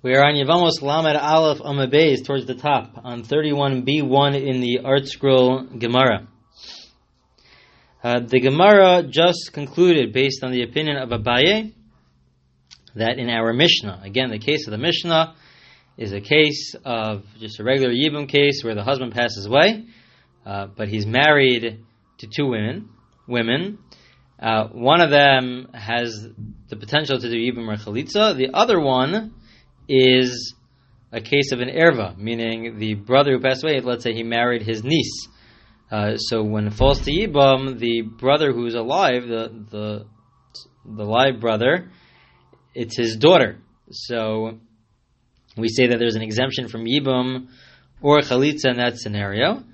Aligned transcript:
We 0.00 0.14
are 0.14 0.24
on 0.24 0.36
Yevamos 0.36 0.80
Lamed 0.80 1.16
Aleph 1.16 1.58
Amud 1.58 1.92
Beis 1.92 2.24
towards 2.24 2.46
the 2.46 2.54
top 2.54 3.00
on 3.02 3.24
31b1 3.24 4.46
in 4.46 4.60
the 4.60 4.78
ArtScroll 4.84 5.76
Gemara. 5.80 6.28
Uh, 8.04 8.20
the 8.20 8.38
Gemara 8.38 9.02
just 9.02 9.50
concluded, 9.52 10.12
based 10.12 10.44
on 10.44 10.52
the 10.52 10.62
opinion 10.62 10.98
of 10.98 11.08
Abaye, 11.08 11.72
that 12.94 13.18
in 13.18 13.28
our 13.28 13.52
Mishnah, 13.52 14.02
again, 14.04 14.30
the 14.30 14.38
case 14.38 14.68
of 14.68 14.70
the 14.70 14.78
Mishnah 14.78 15.34
is 15.96 16.12
a 16.12 16.20
case 16.20 16.76
of 16.84 17.24
just 17.40 17.58
a 17.58 17.64
regular 17.64 17.92
Yibum 17.92 18.28
case 18.28 18.62
where 18.62 18.76
the 18.76 18.84
husband 18.84 19.10
passes 19.14 19.46
away, 19.46 19.84
uh, 20.46 20.68
but 20.76 20.86
he's 20.86 21.06
married 21.06 21.84
to 22.18 22.26
two 22.28 22.46
women. 22.46 22.88
Women. 23.26 23.78
Uh, 24.38 24.68
one 24.68 25.00
of 25.00 25.10
them 25.10 25.70
has 25.74 26.28
the 26.68 26.76
potential 26.76 27.18
to 27.18 27.28
do 27.28 27.34
Yibum 27.34 27.66
or 27.66 27.74
Chalitza. 27.74 28.36
The 28.36 28.50
other 28.54 28.78
one 28.78 29.34
is 29.88 30.54
a 31.12 31.20
case 31.20 31.52
of 31.52 31.60
an 31.60 31.68
erva, 31.68 32.16
meaning 32.16 32.78
the 32.78 32.94
brother 32.94 33.32
who 33.32 33.40
passed 33.40 33.64
away, 33.64 33.80
let's 33.80 34.04
say 34.04 34.12
he 34.12 34.22
married 34.22 34.62
his 34.62 34.84
niece. 34.84 35.28
Uh, 35.90 36.16
so 36.16 36.42
when 36.42 36.66
it 36.66 36.74
falls 36.74 37.00
to 37.00 37.10
Yibam, 37.10 37.78
the 37.78 38.02
brother 38.02 38.52
who's 38.52 38.74
alive, 38.74 39.26
the, 39.26 39.64
the, 39.70 40.06
the 40.84 41.04
live 41.04 41.40
brother, 41.40 41.90
it's 42.74 42.96
his 42.96 43.16
daughter. 43.16 43.58
So 43.90 44.58
we 45.56 45.68
say 45.68 45.86
that 45.88 45.98
there's 45.98 46.14
an 46.14 46.22
exemption 46.22 46.68
from 46.68 46.84
Yibam 46.84 47.48
or 48.02 48.18
Chalitza 48.18 48.66
in 48.66 48.76
that 48.76 48.98
scenario. 48.98 49.64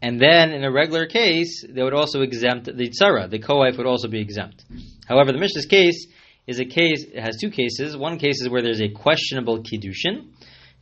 And 0.00 0.20
then 0.20 0.52
in 0.52 0.62
a 0.62 0.70
regular 0.70 1.06
case, 1.06 1.64
they 1.68 1.82
would 1.82 1.94
also 1.94 2.20
exempt 2.20 2.66
the 2.66 2.90
Tzara. 2.90 3.28
The 3.28 3.40
co-wife 3.40 3.76
would 3.78 3.86
also 3.86 4.08
be 4.08 4.20
exempt. 4.20 4.64
However, 5.08 5.32
the 5.32 5.38
Mishnah's 5.38 5.66
case 5.66 6.06
is 6.46 6.60
a 6.60 6.64
case, 6.64 7.04
it 7.04 7.20
has 7.20 7.36
two 7.40 7.50
cases. 7.50 7.96
One 7.96 8.18
case 8.18 8.40
is 8.40 8.48
where 8.48 8.62
there's 8.62 8.80
a 8.80 8.88
questionable 8.88 9.62
kiddushin, 9.62 10.30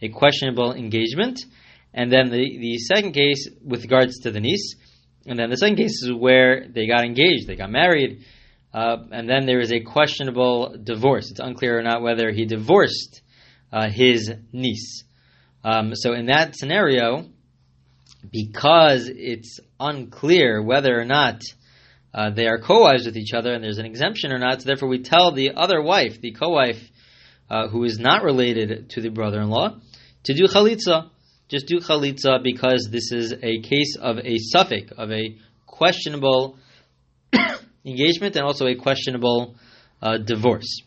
a 0.02 0.09
questionable 0.09 0.74
engagement, 0.74 1.41
and 1.92 2.12
then 2.12 2.30
the, 2.30 2.58
the 2.58 2.78
second 2.78 3.12
case 3.12 3.48
with 3.64 3.83
regards 3.83 4.19
to 4.20 4.30
the 4.30 4.41
niece, 4.41 4.77
and 5.27 5.39
then 5.39 5.48
the 5.48 5.56
second 5.56 5.77
case 5.77 6.02
is 6.02 6.12
where 6.12 6.69
they 6.69 6.86
got 6.86 7.05
engaged, 7.05 7.47
they 7.47 7.56
got 7.56 7.70
married, 7.70 8.24
uh, 8.74 8.97
and 9.12 9.28
then 9.28 9.47
there 9.47 9.61
is 9.61 9.72
a 9.72 9.80
questionable 9.80 10.77
divorce. 10.83 11.30
It's 11.30 11.41
unclear 11.41 11.78
or 11.78 11.83
not 11.83 12.02
whether 12.02 12.30
he 12.33 12.44
divorced 12.44 13.22
uh, 13.72 13.89
his 13.89 14.33
niece. 14.52 15.05
Um, 15.62 15.94
so 15.94 16.12
in 16.12 16.27
that 16.27 16.56
scenario, 16.56 17.27
because 18.30 19.08
it's 19.08 19.61
unclear 19.78 20.62
whether 20.62 20.98
or 20.98 21.05
not 21.05 21.41
uh, 22.15 22.31
they 22.31 22.47
are 22.47 22.59
co-wives 22.59 23.07
with 23.07 23.17
each 23.17 23.33
other 23.33 23.53
and 23.53 23.65
there's 23.65 23.79
an 23.79 23.87
exemption 23.87 24.33
or 24.33 24.39
not. 24.39 24.62
So 24.62 24.67
therefore, 24.67 24.89
we 24.89 25.03
tell 25.03 25.33
the 25.33 25.51
other 25.57 25.83
wife, 25.83 26.20
the 26.20 26.33
co-wife, 26.33 26.81
uh, 27.51 27.69
who 27.69 27.83
is 27.84 27.98
not 27.98 28.23
related 28.23 28.91
to 28.91 29.01
the 29.01 29.09
brother-in-law, 29.09 29.81
to 30.25 30.35
do 30.35 30.45
chalitza. 30.45 31.11
Just 31.48 31.67
do 31.67 31.81
chalitza 31.81 32.42
because 32.42 32.89
this 32.91 33.11
is 33.11 33.33
a 33.33 33.61
case 33.62 33.97
of 34.01 34.19
a 34.19 34.39
safek, 34.55 34.92
of 34.92 35.11
a 35.11 35.37
questionable 35.67 36.57
engagement 37.85 38.37
and 38.37 38.45
also 38.45 38.67
a 38.67 38.77
questionable 38.77 39.57
uh, 40.01 40.19
divorce. 40.19 40.83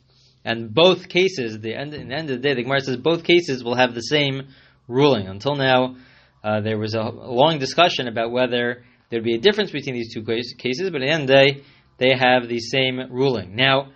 And 0.45 0.73
both 0.73 1.09
cases, 1.09 1.59
the 1.59 1.75
end, 1.75 1.93
in 1.93 2.07
the 2.07 2.15
end 2.15 2.29
of 2.29 2.41
the 2.41 2.47
day, 2.47 2.55
the 2.55 2.63
Gemara 2.63 2.79
says 2.79 2.95
both 2.95 3.25
cases 3.25 3.65
will 3.65 3.75
have 3.75 3.93
the 3.93 4.01
same 4.01 4.47
ruling. 4.87 5.27
Until 5.27 5.55
now, 5.55 5.97
uh, 6.41 6.61
there 6.61 6.77
was 6.77 6.93
a 6.93 7.01
long 7.01 7.59
discussion 7.59 8.07
about 8.07 8.31
whether 8.31 8.85
There'd 9.09 9.23
be 9.23 9.35
a 9.35 9.39
difference 9.39 9.71
between 9.71 9.95
these 9.95 10.13
two 10.13 10.23
cases, 10.23 10.89
but 10.91 11.01
at 11.01 11.07
the 11.07 11.13
end 11.13 11.23
of 11.23 11.27
the 11.27 11.33
day, 11.33 11.63
they 11.97 12.15
have 12.17 12.47
the 12.47 12.59
same 12.59 12.99
ruling. 13.09 13.55
Now, 13.55 13.91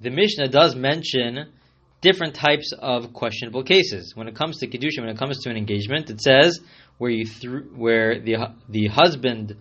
the 0.00 0.10
Mishnah 0.10 0.48
does 0.48 0.74
mention 0.74 1.52
different 2.00 2.34
types 2.34 2.72
of 2.78 3.12
questionable 3.12 3.64
cases. 3.64 4.14
When 4.14 4.28
it 4.28 4.36
comes 4.36 4.58
to 4.58 4.66
Kedusha, 4.66 5.00
when 5.00 5.08
it 5.08 5.18
comes 5.18 5.42
to 5.42 5.50
an 5.50 5.56
engagement, 5.56 6.10
it 6.10 6.20
says 6.20 6.60
where 6.98 7.10
you 7.10 7.24
th- 7.24 7.64
where 7.74 8.20
the 8.20 8.54
the 8.68 8.88
husband 8.88 9.56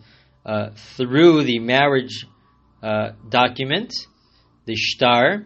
uh, 0.45 0.71
threw 0.97 1.43
the 1.43 1.59
marriage 1.59 2.25
uh, 2.81 3.11
document, 3.29 3.93
the 4.65 4.75
shtar, 4.75 5.45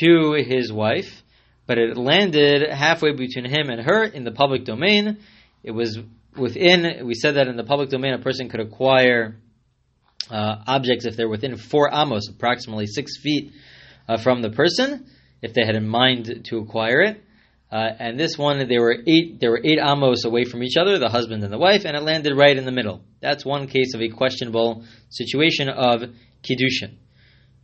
to 0.00 0.32
his 0.32 0.72
wife, 0.72 1.22
but 1.66 1.78
it 1.78 1.96
landed 1.96 2.70
halfway 2.70 3.12
between 3.12 3.44
him 3.44 3.68
and 3.68 3.80
her 3.80 4.04
in 4.04 4.22
the 4.22 4.30
public 4.30 4.64
domain. 4.64 5.18
It 5.64 5.72
was 5.72 5.98
within, 6.38 7.06
we 7.06 7.14
said 7.14 7.36
that 7.36 7.48
in 7.48 7.56
the 7.56 7.64
public 7.64 7.90
domain, 7.90 8.14
a 8.14 8.18
person 8.18 8.48
could 8.48 8.60
acquire 8.60 9.36
uh, 10.30 10.56
objects 10.66 11.06
if 11.06 11.16
they're 11.16 11.28
within 11.28 11.56
four 11.56 11.90
amos, 11.92 12.28
approximately 12.28 12.86
six 12.86 13.18
feet 13.18 13.52
uh, 14.08 14.16
from 14.18 14.42
the 14.42 14.50
person, 14.50 15.06
if 15.42 15.54
they 15.54 15.64
had 15.64 15.76
in 15.76 15.86
mind 15.86 16.44
to 16.44 16.58
acquire 16.58 17.00
it. 17.00 17.22
Uh, 17.70 17.88
and 17.98 18.18
this 18.18 18.38
one, 18.38 18.68
they 18.68 18.78
were 18.78 18.96
eight, 19.06 19.40
there 19.40 19.50
were 19.50 19.60
eight 19.64 19.78
amos 19.80 20.24
away 20.24 20.44
from 20.44 20.62
each 20.62 20.76
other, 20.76 20.98
the 20.98 21.08
husband 21.08 21.42
and 21.42 21.52
the 21.52 21.58
wife, 21.58 21.84
and 21.84 21.96
it 21.96 22.02
landed 22.02 22.32
right 22.36 22.56
in 22.56 22.64
the 22.64 22.72
middle. 22.72 23.02
That's 23.20 23.44
one 23.44 23.66
case 23.66 23.94
of 23.94 24.00
a 24.00 24.08
questionable 24.08 24.84
situation 25.10 25.68
of 25.68 26.02
kiddushin. 26.42 26.94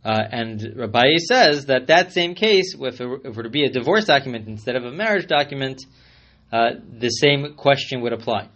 Uh, 0.03 0.21
and 0.31 0.73
Rabbi 0.75 1.15
says 1.17 1.67
that 1.67 1.87
that 1.87 2.11
same 2.11 2.35
case, 2.35 2.75
if 2.77 2.99
it, 2.99 3.05
were, 3.05 3.17
if 3.17 3.25
it 3.25 3.35
were 3.35 3.43
to 3.43 3.49
be 3.49 3.63
a 3.63 3.69
divorce 3.69 4.03
document 4.05 4.49
instead 4.49 4.75
of 4.75 4.83
a 4.83 4.91
marriage 4.91 5.27
document, 5.27 5.81
uh, 6.51 6.71
the 6.99 7.09
same 7.09 7.55
question 7.55 8.01
would 8.01 8.11
apply. 8.11 8.49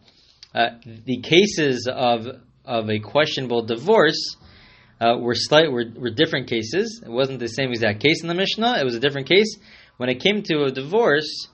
Uh, 0.58 0.70
the 1.06 1.22
cases 1.22 1.88
of 1.88 2.26
of 2.66 2.90
a 2.90 3.00
questionable 3.00 3.62
divorce 3.62 4.38
uh, 5.00 5.16
were 5.20 5.36
slight 5.36 5.72
were, 5.72 5.86
were 5.96 6.10
different 6.10 6.48
cases. 6.48 7.00
It 7.06 7.12
wasn't 7.12 7.40
the 7.40 7.48
same 7.48 7.70
exact 7.70 8.00
case 8.02 8.24
in 8.24 8.28
the 8.28 8.34
Mishnah. 8.34 8.78
It 8.80 8.84
was 8.84 8.96
a 8.96 9.00
different 9.00 9.28
case. 9.28 9.56
When 9.98 10.10
it 10.10 10.20
came 10.20 10.42
to 10.44 10.64
a 10.64 10.72
divorce, 10.72 11.48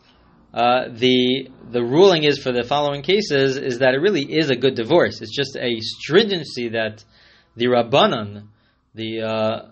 uh, 0.53 0.85
the 0.89 1.49
the 1.69 1.83
ruling 1.83 2.23
is 2.23 2.37
for 2.37 2.53
the 2.53 2.63
following 2.63 3.01
cases 3.01 3.57
is 3.57 3.79
that 3.79 3.93
it 3.93 3.97
really 3.97 4.23
is 4.23 4.49
a 4.49 4.55
good 4.55 4.75
divorce. 4.75 5.21
It's 5.21 5.35
just 5.35 5.57
a 5.57 5.81
stringency 5.81 6.69
that 6.69 7.03
the 7.57 7.65
rabbanon, 7.65 8.47
the 8.95 9.21
uh, 9.21 9.65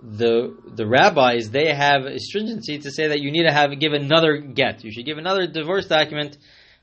the 0.00 0.56
the 0.74 0.86
rabbis, 0.86 1.50
they 1.50 1.74
have 1.74 2.06
a 2.06 2.18
stringency 2.18 2.78
to 2.78 2.90
say 2.90 3.08
that 3.08 3.20
you 3.20 3.30
need 3.30 3.44
to 3.44 3.52
have 3.52 3.78
give 3.78 3.92
another 3.92 4.38
get. 4.38 4.84
You 4.84 4.90
should 4.90 5.04
give 5.04 5.18
another 5.18 5.46
divorce 5.46 5.86
document 5.86 6.38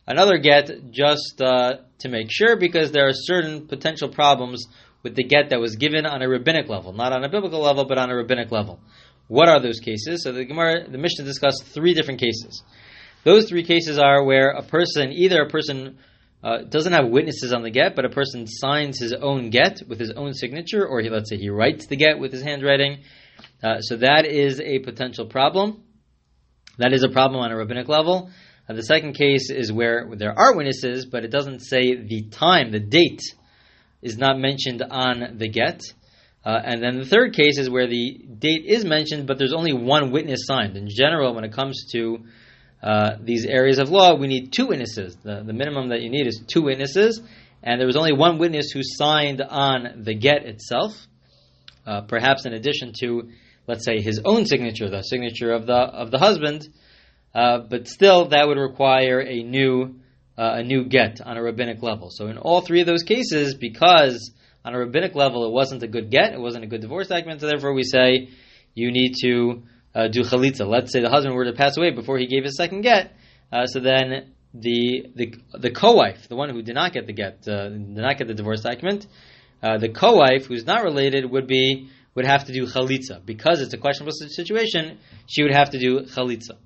another 0.07 0.37
get 0.37 0.91
just 0.91 1.41
uh, 1.41 1.77
to 1.99 2.09
make 2.09 2.27
sure 2.29 2.55
because 2.55 2.91
there 2.91 3.07
are 3.07 3.13
certain 3.13 3.67
potential 3.67 4.09
problems 4.09 4.65
with 5.03 5.15
the 5.15 5.23
get 5.23 5.49
that 5.49 5.59
was 5.59 5.75
given 5.75 6.05
on 6.05 6.21
a 6.21 6.29
rabbinic 6.29 6.69
level, 6.69 6.93
not 6.93 7.13
on 7.13 7.23
a 7.23 7.29
biblical 7.29 7.61
level, 7.61 7.85
but 7.85 7.97
on 7.97 8.09
a 8.09 8.15
rabbinic 8.15 8.51
level. 8.51 8.79
What 9.27 9.47
are 9.47 9.61
those 9.61 9.79
cases? 9.79 10.23
So 10.23 10.31
the 10.31 10.45
Gemara, 10.45 10.89
the 10.89 10.97
Mishnah 10.97 11.25
discussed 11.25 11.63
three 11.63 11.93
different 11.93 12.19
cases. 12.19 12.63
Those 13.23 13.47
three 13.47 13.63
cases 13.63 13.97
are 13.97 14.23
where 14.23 14.49
a 14.49 14.63
person, 14.63 15.11
either 15.11 15.41
a 15.41 15.49
person 15.49 15.97
uh, 16.43 16.63
doesn't 16.63 16.91
have 16.91 17.07
witnesses 17.07 17.53
on 17.53 17.61
the 17.61 17.69
get, 17.69 17.95
but 17.95 18.03
a 18.03 18.09
person 18.09 18.47
signs 18.47 18.99
his 18.99 19.13
own 19.13 19.49
get 19.49 19.81
with 19.87 19.99
his 19.99 20.11
own 20.11 20.33
signature, 20.33 20.85
or 20.85 21.01
he, 21.01 21.09
let's 21.09 21.29
say 21.29 21.37
he 21.37 21.49
writes 21.49 21.85
the 21.85 21.95
get 21.95 22.19
with 22.19 22.31
his 22.31 22.41
handwriting. 22.41 23.03
Uh, 23.63 23.79
so 23.79 23.97
that 23.97 24.25
is 24.25 24.59
a 24.59 24.79
potential 24.79 25.25
problem. 25.27 25.83
That 26.77 26.93
is 26.93 27.03
a 27.03 27.09
problem 27.09 27.41
on 27.41 27.51
a 27.51 27.57
rabbinic 27.57 27.87
level. 27.87 28.31
The 28.67 28.83
second 28.83 29.13
case 29.13 29.49
is 29.49 29.71
where 29.71 30.07
there 30.15 30.37
are 30.37 30.55
witnesses, 30.55 31.05
but 31.05 31.25
it 31.25 31.31
doesn't 31.31 31.59
say 31.59 31.95
the 31.95 32.23
time, 32.31 32.71
the 32.71 32.79
date 32.79 33.21
is 34.01 34.17
not 34.17 34.39
mentioned 34.39 34.81
on 34.81 35.37
the 35.37 35.49
get. 35.49 35.81
Uh, 36.43 36.59
and 36.63 36.81
then 36.81 36.97
the 36.97 37.05
third 37.05 37.33
case 37.33 37.57
is 37.57 37.69
where 37.69 37.87
the 37.87 38.19
date 38.39 38.65
is 38.65 38.83
mentioned, 38.85 39.27
but 39.27 39.37
there's 39.37 39.53
only 39.53 39.73
one 39.73 40.11
witness 40.11 40.45
signed. 40.45 40.75
In 40.75 40.87
general, 40.89 41.35
when 41.35 41.43
it 41.43 41.53
comes 41.53 41.85
to 41.91 42.25
uh, 42.81 43.17
these 43.21 43.45
areas 43.45 43.77
of 43.77 43.89
law, 43.89 44.15
we 44.15 44.27
need 44.27 44.51
two 44.51 44.67
witnesses. 44.67 45.15
The, 45.23 45.43
the 45.45 45.53
minimum 45.53 45.89
that 45.89 46.01
you 46.01 46.09
need 46.09 46.25
is 46.25 46.41
two 46.47 46.63
witnesses, 46.63 47.21
and 47.61 47.79
there 47.79 47.85
was 47.85 47.95
only 47.95 48.13
one 48.13 48.39
witness 48.39 48.71
who 48.71 48.81
signed 48.83 49.41
on 49.41 50.01
the 50.03 50.15
get 50.15 50.45
itself, 50.45 50.93
uh, 51.85 52.01
perhaps 52.01 52.45
in 52.45 52.53
addition 52.53 52.93
to, 53.01 53.29
let's 53.67 53.85
say, 53.85 54.01
his 54.01 54.21
own 54.25 54.47
signature, 54.47 54.89
the 54.89 55.03
signature 55.03 55.51
of 55.51 55.67
the 55.67 55.73
of 55.73 56.09
the 56.09 56.17
husband. 56.17 56.67
Uh, 57.33 57.59
but 57.59 57.87
still, 57.87 58.29
that 58.29 58.47
would 58.47 58.57
require 58.57 59.21
a 59.21 59.43
new 59.43 59.95
uh, 60.37 60.55
a 60.55 60.63
new 60.63 60.85
get 60.85 61.21
on 61.21 61.37
a 61.37 61.43
rabbinic 61.43 61.83
level. 61.83 62.09
So 62.09 62.27
in 62.27 62.37
all 62.37 62.61
three 62.61 62.81
of 62.81 62.87
those 62.87 63.03
cases, 63.03 63.55
because 63.55 64.31
on 64.65 64.73
a 64.73 64.79
rabbinic 64.79 65.13
level 65.15 65.45
it 65.45 65.51
wasn't 65.51 65.83
a 65.83 65.87
good 65.87 66.09
get, 66.09 66.33
it 66.33 66.39
wasn't 66.39 66.63
a 66.63 66.67
good 66.67 66.81
divorce 66.81 67.07
document, 67.07 67.41
so 67.41 67.47
therefore 67.47 67.73
we 67.73 67.83
say 67.83 68.29
you 68.73 68.91
need 68.91 69.13
to 69.21 69.63
uh, 69.93 70.07
do 70.07 70.21
chalitza. 70.21 70.67
Let's 70.67 70.91
say 70.91 71.01
the 71.01 71.09
husband 71.09 71.35
were 71.35 71.45
to 71.45 71.53
pass 71.53 71.77
away 71.77 71.91
before 71.91 72.17
he 72.17 72.27
gave 72.27 72.43
his 72.43 72.55
second 72.57 72.81
get, 72.81 73.13
uh, 73.51 73.65
so 73.65 73.79
then 73.79 74.33
the 74.53 75.07
the 75.15 75.35
the 75.53 75.71
co-wife, 75.71 76.27
the 76.27 76.35
one 76.35 76.49
who 76.49 76.61
did 76.61 76.75
not 76.75 76.91
get 76.91 77.07
the 77.07 77.13
get, 77.13 77.47
uh, 77.47 77.69
did 77.69 77.97
not 77.97 78.17
get 78.17 78.27
the 78.27 78.33
divorce 78.33 78.61
document, 78.61 79.07
the 79.61 79.89
co-wife 79.89 80.47
who's 80.47 80.65
not 80.65 80.83
related 80.83 81.29
would 81.29 81.47
be 81.47 81.89
would 82.15 82.25
have 82.25 82.45
to 82.45 82.53
do 82.53 82.65
chalitza 82.65 83.25
because 83.25 83.61
it's 83.61 83.73
a 83.73 83.77
questionable 83.77 84.11
situation. 84.11 84.97
She 85.27 85.43
would 85.43 85.53
have 85.53 85.69
to 85.69 85.79
do 85.79 86.01
chalitza. 86.01 86.57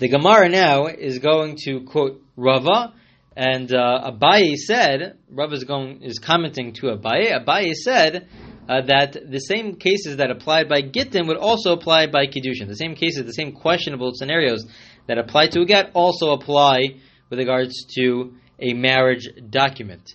The 0.00 0.08
Gemara 0.08 0.48
now 0.48 0.86
is 0.86 1.20
going 1.20 1.56
to 1.66 1.82
quote 1.82 2.20
Rava, 2.36 2.92
and 3.36 3.72
uh, 3.72 4.10
Abaye 4.10 4.54
said, 4.56 5.18
Rava 5.30 5.54
is 5.54 5.62
going 5.62 6.02
is 6.02 6.18
commenting 6.18 6.72
to 6.74 6.86
Abaye. 6.86 7.32
Abaye 7.32 7.74
said 7.74 8.26
uh, 8.68 8.80
that 8.86 9.16
the 9.30 9.38
same 9.38 9.76
cases 9.76 10.16
that 10.16 10.32
applied 10.32 10.68
by 10.68 10.82
Gittin 10.82 11.28
would 11.28 11.36
also 11.36 11.72
apply 11.72 12.08
by 12.08 12.26
Kiddushin. 12.26 12.66
The 12.66 12.74
same 12.74 12.96
cases, 12.96 13.24
the 13.24 13.32
same 13.32 13.52
questionable 13.52 14.10
scenarios 14.14 14.66
that 15.06 15.18
apply 15.18 15.48
to 15.48 15.60
a 15.60 15.64
get 15.64 15.92
also 15.94 16.32
apply 16.32 16.96
with 17.30 17.38
regards 17.38 17.84
to 17.96 18.34
a 18.58 18.72
marriage 18.72 19.28
document. 19.48 20.14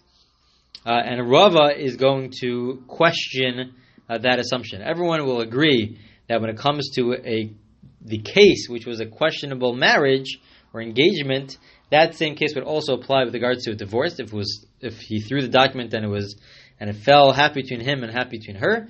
Uh, 0.86 0.92
and 0.92 1.30
Rava 1.30 1.74
is 1.78 1.96
going 1.96 2.34
to 2.42 2.84
question 2.88 3.76
uh, 4.10 4.18
that 4.18 4.40
assumption. 4.40 4.82
Everyone 4.82 5.26
will 5.26 5.40
agree 5.40 6.00
that 6.28 6.42
when 6.42 6.50
it 6.50 6.58
comes 6.58 6.90
to 6.96 7.14
a 7.14 7.54
the 8.02 8.20
case 8.20 8.68
which 8.70 8.86
was 8.86 9.00
a 9.00 9.06
questionable 9.06 9.74
marriage 9.74 10.40
or 10.74 10.82
engagement, 10.82 11.58
that 11.92 12.16
same 12.16 12.36
case 12.36 12.54
would 12.56 12.64
also 12.64 12.94
apply 12.94 13.24
with 13.24 13.34
regards 13.34 13.66
to 13.66 13.72
a 13.72 13.76
divorce. 13.76 14.20
If 14.20 14.32
was 14.32 14.66
if 14.82 15.00
he 15.00 15.20
threw 15.20 15.42
the 15.42 15.48
document 15.48 15.94
and 15.94 16.06
it 16.06 16.10
was 16.10 16.40
and 16.80 16.90
it 16.90 16.96
fell 16.96 17.34
half 17.34 17.54
between 17.54 17.82
him 17.82 18.04
and 18.04 18.12
half 18.12 18.30
between 18.30 18.56
her, 18.58 18.88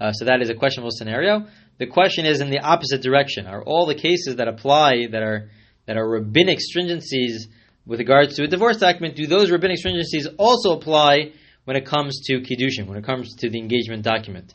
uh, 0.00 0.12
so 0.12 0.26
that 0.26 0.42
is 0.42 0.50
a 0.50 0.54
questionable 0.54 0.90
scenario. 0.90 1.46
The 1.78 1.86
question 1.86 2.26
is 2.26 2.40
in 2.40 2.50
the 2.50 2.60
opposite 2.60 3.02
direction: 3.02 3.46
Are 3.46 3.62
all 3.62 3.86
the 3.86 3.94
cases 3.94 4.36
that 4.36 4.48
apply 4.48 5.06
that 5.10 5.22
are 5.22 5.50
that 5.86 5.96
are 5.96 6.08
rabbinic 6.08 6.58
stringencies 6.58 7.48
with 7.86 7.98
regards 7.98 8.36
to 8.36 8.44
a 8.44 8.46
divorce 8.46 8.76
document? 8.76 9.16
Do 9.16 9.26
those 9.26 9.50
rabbinic 9.50 9.78
stringencies 9.78 10.26
also 10.38 10.72
apply 10.72 11.32
when 11.64 11.76
it 11.76 11.86
comes 11.86 12.20
to 12.26 12.40
kiddushin? 12.40 12.86
When 12.86 12.98
it 12.98 13.04
comes 13.04 13.34
to 13.36 13.50
the 13.50 13.58
engagement 13.58 14.04
document? 14.04 14.54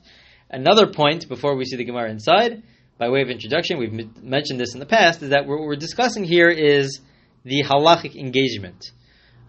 Another 0.49 0.87
point 0.87 1.27
before 1.27 1.57
we 1.57 1.65
see 1.65 1.75
the 1.75 1.83
Gemara 1.83 2.09
inside, 2.09 2.63
by 2.97 3.09
way 3.09 3.21
of 3.21 3.29
introduction, 3.29 3.77
we've 3.77 3.93
m- 3.93 4.13
mentioned 4.23 4.59
this 4.59 4.73
in 4.73 4.79
the 4.79 4.85
past, 4.85 5.21
is 5.21 5.29
that 5.29 5.45
what 5.45 5.59
we're 5.59 5.75
discussing 5.75 6.23
here 6.23 6.49
is 6.49 6.99
the 7.43 7.63
halachic 7.63 8.15
engagement. 8.15 8.91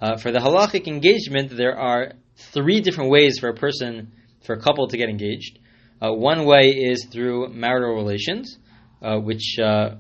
Uh, 0.00 0.16
for 0.16 0.30
the 0.30 0.38
halachic 0.38 0.86
engagement, 0.86 1.50
there 1.56 1.76
are 1.76 2.12
three 2.36 2.80
different 2.80 3.10
ways 3.10 3.38
for 3.38 3.48
a 3.48 3.54
person, 3.54 4.12
for 4.42 4.54
a 4.54 4.60
couple 4.60 4.86
to 4.88 4.96
get 4.96 5.08
engaged. 5.08 5.58
Uh, 6.00 6.12
one 6.12 6.44
way 6.44 6.70
is 6.70 7.06
through 7.10 7.48
marital 7.48 7.94
relations, 7.94 8.58
uh, 9.02 9.16
which 9.18 9.56
uh, 9.58 9.96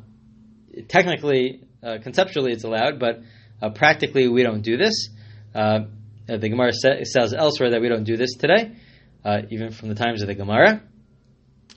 technically, 0.86 1.62
uh, 1.82 1.98
conceptually, 2.02 2.52
it's 2.52 2.64
allowed, 2.64 3.00
but 3.00 3.20
uh, 3.60 3.70
practically, 3.70 4.28
we 4.28 4.42
don't 4.42 4.62
do 4.62 4.76
this. 4.76 5.08
the 5.54 5.88
Gemara 6.48 6.72
sa- 6.72 7.02
says 7.02 7.32
elsewhere 7.32 7.70
that 7.70 7.80
we 7.80 7.88
don't 7.88 8.04
do 8.04 8.16
this 8.16 8.34
today, 8.36 8.76
even 9.50 9.72
from 9.72 9.88
the 9.88 9.94
times 9.94 10.22
of 10.22 10.28
the 10.28 10.34
Gemara. 10.34 10.82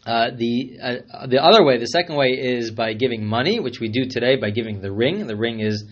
The 0.06 1.03
the 1.27 1.44
other 1.44 1.63
way, 1.63 1.77
the 1.77 1.86
second 1.86 2.15
way, 2.15 2.30
is 2.30 2.71
by 2.71 2.94
giving 2.94 3.25
money, 3.25 3.59
which 3.59 3.80
we 3.80 3.89
do 3.89 4.06
today 4.06 4.36
by 4.36 4.50
giving 4.50 4.81
the 4.81 4.92
ring. 4.92 5.27
The 5.27 5.36
ring 5.36 5.59
is 5.59 5.86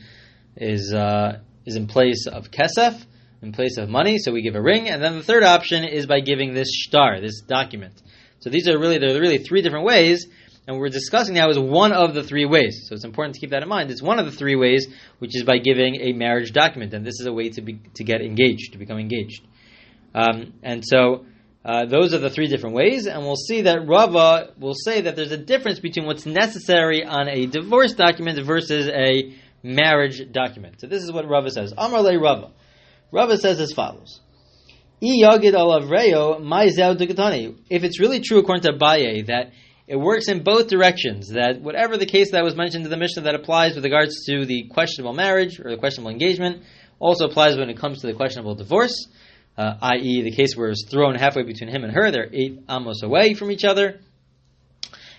is 0.57 0.93
uh, 0.93 1.39
is 1.65 1.75
in 1.75 1.87
place 1.87 2.25
of 2.25 2.49
kesef, 2.49 2.99
in 3.41 3.51
place 3.51 3.77
of 3.77 3.87
money. 3.89 4.17
So 4.17 4.31
we 4.31 4.41
give 4.41 4.55
a 4.55 4.61
ring, 4.61 4.89
and 4.89 5.01
then 5.01 5.17
the 5.17 5.23
third 5.23 5.43
option 5.43 5.83
is 5.83 6.07
by 6.07 6.21
giving 6.21 6.53
this 6.53 6.69
shtar, 6.73 7.21
this 7.21 7.41
document. 7.41 8.01
So 8.39 8.49
these 8.49 8.67
are 8.67 8.79
really 8.79 8.97
there 8.97 9.15
are 9.15 9.19
really 9.19 9.37
three 9.39 9.61
different 9.61 9.85
ways, 9.85 10.25
and 10.65 10.75
what 10.75 10.81
we're 10.81 10.89
discussing 10.89 11.35
now 11.35 11.49
is 11.49 11.59
one 11.59 11.93
of 11.93 12.15
the 12.15 12.23
three 12.23 12.45
ways. 12.45 12.85
So 12.87 12.95
it's 12.95 13.05
important 13.05 13.35
to 13.35 13.41
keep 13.41 13.51
that 13.51 13.61
in 13.61 13.69
mind. 13.69 13.91
It's 13.91 14.01
one 14.01 14.17
of 14.17 14.25
the 14.25 14.31
three 14.31 14.55
ways, 14.55 14.87
which 15.19 15.35
is 15.35 15.43
by 15.43 15.59
giving 15.59 16.01
a 16.01 16.13
marriage 16.13 16.51
document, 16.51 16.95
and 16.95 17.05
this 17.05 17.19
is 17.19 17.27
a 17.27 17.33
way 17.33 17.49
to 17.49 17.61
be, 17.61 17.79
to 17.95 18.03
get 18.03 18.21
engaged, 18.21 18.71
to 18.71 18.79
become 18.79 18.97
engaged. 18.97 19.45
Um, 20.15 20.53
and 20.63 20.83
so. 20.83 21.25
Uh, 21.63 21.85
those 21.85 22.13
are 22.13 22.19
the 22.19 22.29
three 22.29 22.47
different 22.47 22.75
ways, 22.75 23.05
and 23.05 23.23
we'll 23.23 23.35
see 23.35 23.61
that 23.61 23.85
Rava 23.85 24.53
will 24.57 24.73
say 24.73 25.01
that 25.01 25.17
there's 25.17 25.33
a 25.33 25.37
difference 25.37 25.79
between 25.79 26.05
what's 26.05 26.25
necessary 26.25 27.03
on 27.03 27.27
a 27.27 27.47
divorce 27.47 27.93
document 27.93 28.39
versus 28.45 28.87
a 28.87 29.35
marriage 29.61 30.21
document. 30.31 30.79
So 30.79 30.87
this 30.87 31.03
is 31.03 31.11
what 31.11 31.27
Rava 31.27 31.51
says. 31.51 31.73
Amar 31.77 32.01
le 32.01 32.17
Rava. 32.17 32.51
Rava 33.11 33.37
says 33.37 33.59
as 33.59 33.73
follows. 33.73 34.21
If 35.01 35.33
it's 37.83 37.99
really 37.99 38.21
true 38.21 38.39
according 38.39 38.63
to 38.63 38.73
Abaye 38.73 39.27
that 39.27 39.51
it 39.87 39.97
works 39.97 40.27
in 40.27 40.43
both 40.43 40.67
directions, 40.67 41.29
that 41.29 41.61
whatever 41.61 41.97
the 41.97 42.05
case 42.05 42.31
that 42.31 42.43
was 42.43 42.55
mentioned 42.55 42.85
in 42.85 42.91
the 42.91 42.97
Mishnah 42.97 43.23
that 43.23 43.35
applies 43.35 43.75
with 43.75 43.83
regards 43.83 44.25
to 44.27 44.45
the 44.45 44.69
questionable 44.69 45.13
marriage 45.13 45.59
or 45.59 45.71
the 45.71 45.77
questionable 45.77 46.11
engagement, 46.11 46.63
also 46.99 47.25
applies 47.25 47.57
when 47.57 47.69
it 47.69 47.77
comes 47.77 48.01
to 48.01 48.07
the 48.07 48.13
questionable 48.13 48.55
divorce, 48.55 49.07
uh, 49.59 49.77
i.e., 49.81 50.21
the 50.21 50.31
case 50.31 50.55
where 50.55 50.69
it's 50.69 50.85
thrown 50.89 51.15
halfway 51.15 51.43
between 51.43 51.69
him 51.69 51.83
and 51.83 51.93
her, 51.93 52.11
they're 52.11 52.29
eight 52.31 52.61
amos 52.69 53.03
away 53.03 53.33
from 53.33 53.51
each 53.51 53.65
other. 53.65 53.99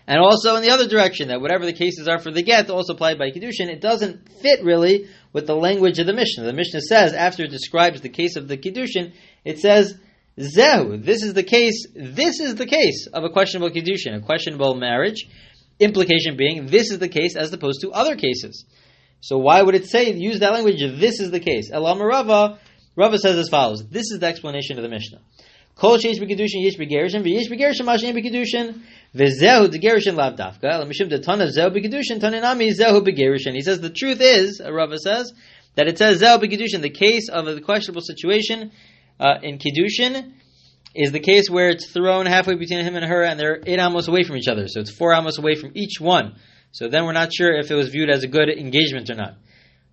And 0.06 0.19
also 0.19 0.56
in 0.56 0.62
the 0.62 0.70
other 0.70 0.88
direction, 0.88 1.28
that 1.28 1.42
whatever 1.42 1.66
the 1.66 1.75
cases 1.75 2.08
are 2.08 2.19
for 2.19 2.31
the 2.31 2.42
get, 2.42 2.70
also 2.70 2.94
applied 2.94 3.19
by 3.19 3.31
Kiddushin, 3.31 3.69
it 3.69 3.82
doesn't 3.82 4.31
fit 4.40 4.64
really 4.64 5.08
with 5.34 5.46
the 5.46 5.54
language 5.54 5.98
of 5.98 6.06
the 6.06 6.14
Mishnah. 6.14 6.44
The 6.44 6.54
Mishnah 6.54 6.81
says, 6.81 7.12
after 7.12 7.44
it 7.44 7.50
describes 7.50 8.00
the 8.00 8.08
case 8.08 8.37
of 8.37 8.48
the 8.48 8.56
Kiddushin, 8.56 9.12
it 9.44 9.58
says, 9.58 9.94
Zehu, 10.38 11.04
this 11.04 11.22
is 11.22 11.34
the 11.34 11.43
case, 11.43 11.86
this 11.94 12.40
is 12.40 12.54
the 12.54 12.66
case 12.66 13.08
of 13.12 13.25
a 13.25 13.28
questionable 13.28 13.70
Kiddushin, 13.70 14.16
a 14.16 14.20
questionable 14.20 14.75
marriage. 14.75 15.28
Implication 15.78 16.38
being, 16.38 16.66
this 16.66 16.90
is 16.90 16.98
the 16.98 17.08
case 17.08 17.36
as 17.36 17.52
opposed 17.52 17.82
to 17.82 17.90
other 17.90 18.16
cases. 18.16 18.64
So 19.20 19.36
why 19.36 19.60
would 19.60 19.75
it 19.75 19.86
say, 19.86 20.10
use 20.12 20.40
that 20.40 20.54
language, 20.54 20.81
this 20.81 21.20
is 21.20 21.31
the 21.31 21.40
case? 21.40 21.70
Elam 21.70 22.00
Rava, 22.00 22.58
Rava 22.96 23.19
says 23.19 23.37
as 23.37 23.48
follows, 23.48 23.84
this 23.88 24.10
is 24.10 24.19
the 24.19 24.26
explanation 24.26 24.76
of 24.76 24.82
the 24.82 24.88
Mishnah. 24.88 25.20
Kol 25.76 25.96
sheish 25.96 26.19
b'kedushin 26.19 26.62
yesh 26.62 26.76
b'gerushin 26.76 27.22
v'yesh 27.25 27.48
b'gerushin 27.48 27.87
mashin 27.87 28.14
b'kedushin 28.14 28.82
v'zehu 29.14 29.69
degerushin 29.69 30.14
lav 30.14 30.37
dafka 30.37 30.84
l'mishum 30.84 31.10
detana 31.10 31.48
zehu 31.48 31.75
b'kedushin 31.75 32.20
zehu 32.20 33.00
b'gerushin. 33.06 33.54
He 33.54 33.62
says 33.62 33.81
the 33.81 33.90
truth 33.90 34.20
is, 34.20 34.60
Rava 34.60 34.98
says, 34.98 35.32
that 35.76 35.88
it 35.88 35.96
says 35.96 36.20
zehu 36.20 36.42
b'kedushin. 36.42 36.82
The 36.82 36.90
case 36.90 37.28
of 37.31 37.46
the 37.46 37.60
questionable 37.60 38.02
situation 38.02 38.72
uh, 39.19 39.36
in 39.43 39.58
kedushin 39.58 40.32
is 40.94 41.12
the 41.12 41.20
case 41.20 41.48
where 41.48 41.70
it's 41.70 41.90
thrown 41.90 42.26
halfway 42.26 42.56
between 42.56 42.84
him 42.84 42.96
and 42.96 43.04
her, 43.04 43.22
and 43.22 43.38
they're 43.38 43.62
eight 43.64 43.78
amos 43.78 44.08
away 44.08 44.25
from 44.25 44.36
each 44.36 44.48
other. 44.48 44.66
So 44.66 44.81
it's 44.81 44.90
four 44.90 45.14
amos 45.14 45.38
away 45.38 45.54
from 45.54 45.72
each 45.75 46.00
one. 46.00 46.34
So 46.72 46.88
then 46.88 47.04
we're 47.04 47.12
not 47.12 47.32
sure 47.32 47.52
if 47.58 47.70
it 47.70 47.75
was 47.75 47.88
viewed 47.88 48.10
as 48.10 48.22
a 48.25 48.28
good 48.28 48.48
engagement 48.48 49.08
or 49.08 49.14
not. 49.14 49.34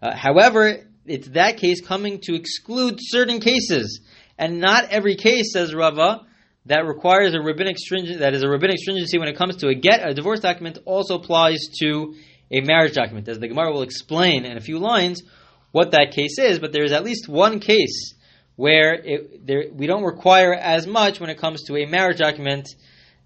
Uh, 0.02 0.16
however, 0.16 0.87
it's 1.08 1.30
that 1.30 1.58
case 1.58 1.82
coming 1.82 2.20
to 2.24 2.36
exclude 2.36 3.00
certain 3.00 3.40
cases 3.40 4.02
and 4.38 4.60
not 4.60 4.90
every 4.92 5.16
case, 5.16 5.52
says 5.54 5.74
Rava, 5.74 6.26
that 6.68 6.86
requires 6.86 7.34
a 7.34 7.42
rabbinic 7.42 7.78
stringent, 7.78 8.20
that 8.20 8.34
is 8.34 8.44
a 8.44 8.50
rabbinic 8.50 8.78
stringency 8.78 9.18
when 9.18 9.30
it 9.30 9.38
comes 9.38 9.58
to 9.58 9.70
a 9.70 9.74
get, 9.74 10.08
a 10.08 10.14
divorce 10.14 10.42
document, 10.42 10.78
also 10.86 11.16
applies 11.16 11.60
to 11.80 12.14
a 12.52 12.62
marriage 12.62 12.94
document. 12.94 13.28
As 13.28 13.40
the 13.40 13.48
Gemara 13.48 13.72
will 13.72 13.82
explain 13.82 14.46
in 14.46 14.58
a 14.58 14.62
few 14.62 14.78
lines 14.80 15.24
what 15.72 15.92
that 15.92 16.12
case 16.12 16.38
is, 16.38 16.60
but 16.60 16.72
there 16.74 16.84
is 16.84 16.92
at 16.92 17.04
least 17.04 17.28
one 17.28 17.60
case 17.60 18.14
where 18.56 18.94
it, 18.94 19.46
there, 19.46 19.66
we 19.74 19.88
don't 19.88 20.04
require 20.04 20.54
as 20.54 20.86
much 20.88 21.20
when 21.20 21.30
it 21.30 21.38
comes 21.38 21.64
to 21.64 21.78
a 21.78 21.86
marriage 21.86 22.18
document 22.18 22.68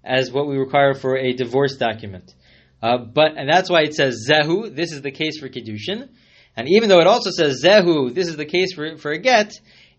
as 0.04 0.30
what 0.30 0.46
we 0.46 0.56
require 0.56 0.94
for 0.94 1.16
a 1.16 1.32
divorce 1.32 1.76
document. 1.76 2.32
Uh, 2.82 2.98
but 2.98 3.36
and 3.36 3.48
that's 3.48 3.70
why 3.70 3.82
it 3.82 3.94
says 3.94 4.26
zehu. 4.28 4.74
This 4.74 4.92
is 4.92 5.02
the 5.02 5.12
case 5.12 5.38
for 5.38 5.48
kiddushin, 5.48 6.08
and 6.56 6.68
even 6.68 6.88
though 6.88 7.00
it 7.00 7.06
also 7.06 7.30
says 7.30 7.62
zehu, 7.64 8.14
this 8.14 8.28
is 8.28 8.36
the 8.36 8.44
case 8.44 8.72
for 8.74 8.96
for 8.96 9.10
a 9.10 9.18
get. 9.18 9.52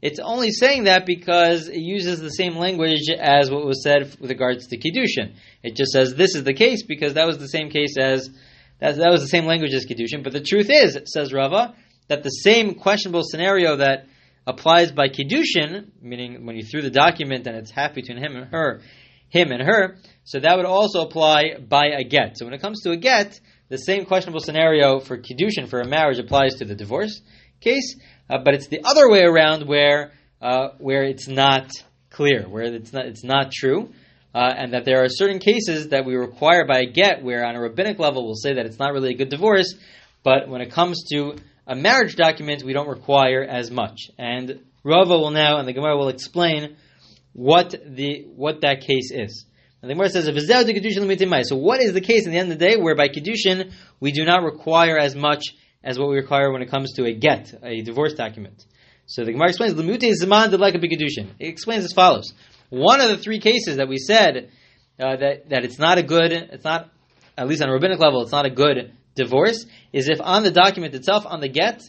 It's 0.04 0.20
only 0.20 0.52
saying 0.52 0.84
that 0.84 1.06
because 1.06 1.70
it 1.70 1.80
uses 1.80 2.20
the 2.20 2.30
same 2.30 2.58
language 2.58 3.10
as 3.10 3.50
what 3.50 3.66
was 3.66 3.82
said 3.82 4.14
with 4.20 4.30
regards 4.30 4.68
to 4.68 4.78
Kiddushin. 4.78 5.36
It 5.64 5.78
just 5.78 5.94
says 5.94 6.14
this 6.14 6.36
is 6.36 6.44
the 6.44 6.54
case 6.54 6.84
because 6.84 7.14
that 7.14 7.26
was 7.26 7.38
the 7.38 7.48
same 7.48 7.70
case 7.70 7.96
as, 7.98 8.30
that, 8.80 8.98
that 8.98 9.10
was 9.10 9.22
the 9.22 9.30
same 9.30 9.46
language 9.46 9.74
as 9.74 9.86
Kiddushin. 9.86 10.22
But 10.22 10.34
the 10.34 10.42
truth 10.42 10.70
is, 10.70 11.00
says 11.06 11.32
Rava, 11.32 11.74
that 12.10 12.22
the 12.22 12.30
same 12.30 12.76
questionable 12.76 13.24
scenario 13.24 13.78
that 13.78 14.08
applies 14.46 14.92
by 14.92 15.08
Kiddushin, 15.08 15.92
meaning 16.02 16.46
when 16.46 16.58
you 16.58 16.64
threw 16.64 16.82
the 16.82 16.90
document 16.90 17.48
and 17.48 17.56
it's 17.56 17.72
half 17.72 17.94
between 17.94 18.18
him 18.18 18.36
and 18.36 18.52
her, 18.52 18.82
him 19.30 19.52
and 19.52 19.62
her, 19.62 20.00
so 20.26 20.38
that 20.42 20.58
would 20.58 20.66
also 20.66 21.04
apply 21.04 21.56
by 21.66 21.86
a 21.98 22.04
get. 22.04 22.38
So 22.38 22.44
when 22.46 22.54
it 22.54 22.62
comes 22.62 22.82
to 22.82 22.92
a 22.92 22.98
get, 22.98 23.40
the 23.70 23.78
same 23.78 24.06
questionable 24.06 24.40
scenario 24.40 25.00
for 25.00 25.18
Kiddushin, 25.18 25.68
for 25.68 25.82
a 25.82 25.88
marriage, 25.88 26.20
applies 26.20 26.56
to 26.56 26.66
the 26.66 26.76
divorce 26.76 27.22
case, 27.62 27.96
uh, 28.30 28.38
but 28.44 28.54
it's 28.54 28.68
the 28.68 28.82
other 28.84 29.10
way 29.10 29.24
around 29.24 29.68
where 29.68 30.12
uh, 30.42 30.70
where 30.78 31.04
it's 31.04 31.28
not 31.28 31.72
clear, 32.10 32.48
where 32.48 32.64
it's 32.64 32.92
not 32.92 33.06
it's 33.06 33.24
not 33.24 33.52
true, 33.52 33.90
uh, 34.36 34.54
and 34.56 34.74
that 34.74 34.86
there 34.86 35.04
are 35.04 35.08
certain 35.10 35.40
cases 35.40 35.90
that 35.90 36.06
we 36.06 36.16
require 36.16 36.66
by 36.66 36.80
a 36.80 36.86
get, 36.86 37.24
where 37.24 37.46
on 37.46 37.56
a 37.56 37.62
rabbinic 37.62 38.00
level 38.00 38.26
we'll 38.26 38.36
say 38.36 38.54
that 38.56 38.66
it's 38.66 38.80
not 38.80 38.92
really 38.92 39.14
a 39.14 39.18
good 39.18 39.30
divorce, 39.30 39.74
but 40.24 40.48
when 40.50 40.62
it 40.62 40.72
comes 40.72 41.04
to 41.12 41.36
a 41.66 41.76
marriage 41.76 42.16
document, 42.16 42.64
we 42.64 42.74
don't 42.74 42.90
require 42.90 43.42
as 43.44 43.72
much. 43.72 44.10
And 44.18 44.60
Rava 44.84 45.18
will 45.18 45.32
now, 45.32 45.60
and 45.60 45.68
the 45.68 45.74
Gemara 45.74 45.98
will 45.98 46.10
explain 46.10 46.76
what 47.32 47.74
the 47.86 48.26
what 48.36 48.62
that 48.62 48.82
case 48.82 49.12
is. 49.12 49.46
And 49.84 49.90
the 49.90 49.96
Gemara 49.96 50.10
says, 50.10 51.50
So 51.50 51.56
what 51.58 51.82
is 51.82 51.92
the 51.92 52.00
case 52.00 52.26
in 52.26 52.32
the 52.32 52.38
end 52.38 52.50
of 52.50 52.58
the 52.58 52.66
day 52.66 52.78
where 52.78 52.96
by 52.96 53.10
Kiddushin 53.10 53.74
we 54.00 54.14
do 54.14 54.24
not 54.24 54.42
require 54.42 54.98
as 54.98 55.14
much 55.14 55.44
as 55.84 56.00
what 56.00 56.08
we 56.08 56.16
require 56.16 56.54
when 56.54 56.62
it 56.62 56.72
comes 56.72 56.94
to 56.94 57.04
a 57.04 57.12
get, 57.12 57.54
a 57.62 57.82
divorce 57.82 58.14
document. 58.14 58.64
So 59.08 59.26
the 59.26 59.34
Gemara 59.34 59.50
explains, 59.50 59.74
Lemute 59.74 60.10
Zaman 60.14 60.52
Deleka 60.52 60.78
B'Kedushin. 60.78 61.32
It 61.38 61.50
explains 61.50 61.84
as 61.84 61.92
follows. 61.92 62.34
One 62.70 63.02
of 63.02 63.10
the 63.10 63.18
three 63.18 63.40
cases 63.42 63.76
that 63.76 63.90
we 63.90 63.98
said 63.98 64.52
uh, 64.98 65.18
that, 65.18 65.50
that 65.50 65.66
it's 65.66 65.78
not 65.78 65.98
a 65.98 66.04
good, 66.04 66.32
it's 66.32 66.64
not, 66.64 66.90
at 67.38 67.50
least 67.50 67.62
on 67.62 67.68
a 67.68 67.74
rabbinic 67.74 68.00
level, 68.00 68.22
it's 68.22 68.32
not 68.32 68.46
a 68.46 68.50
good 68.50 68.94
divorce, 69.16 69.66
is 69.92 70.08
if 70.08 70.22
on 70.22 70.44
the 70.44 70.52
document 70.52 70.96
itself, 70.96 71.26
on 71.26 71.42
the 71.42 71.50
get, 71.50 71.84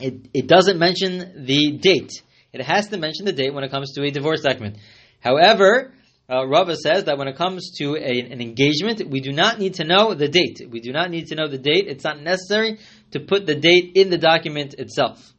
it, 0.00 0.26
it 0.34 0.48
doesn't 0.48 0.80
mention 0.80 1.44
the 1.46 1.78
date. 1.78 2.10
It 2.52 2.62
has 2.62 2.88
to 2.88 2.98
mention 2.98 3.24
the 3.24 3.32
date 3.32 3.54
when 3.54 3.62
it 3.62 3.70
comes 3.70 3.92
to 3.92 4.02
a 4.02 4.10
divorce 4.10 4.40
document. 4.40 4.78
However, 5.20 5.92
uh, 6.30 6.46
Rava 6.46 6.76
says 6.76 7.04
that 7.04 7.16
when 7.16 7.28
it 7.28 7.36
comes 7.36 7.70
to 7.78 7.96
a, 7.96 8.20
an 8.20 8.40
engagement, 8.40 9.08
we 9.08 9.20
do 9.20 9.32
not 9.32 9.58
need 9.58 9.74
to 9.74 9.84
know 9.84 10.12
the 10.14 10.28
date. 10.28 10.60
We 10.70 10.80
do 10.80 10.92
not 10.92 11.10
need 11.10 11.28
to 11.28 11.34
know 11.34 11.48
the 11.48 11.58
date. 11.58 11.86
It's 11.88 12.04
not 12.04 12.20
necessary 12.20 12.78
to 13.12 13.20
put 13.20 13.46
the 13.46 13.54
date 13.54 13.92
in 13.94 14.10
the 14.10 14.18
document 14.18 14.74
itself. 14.74 15.32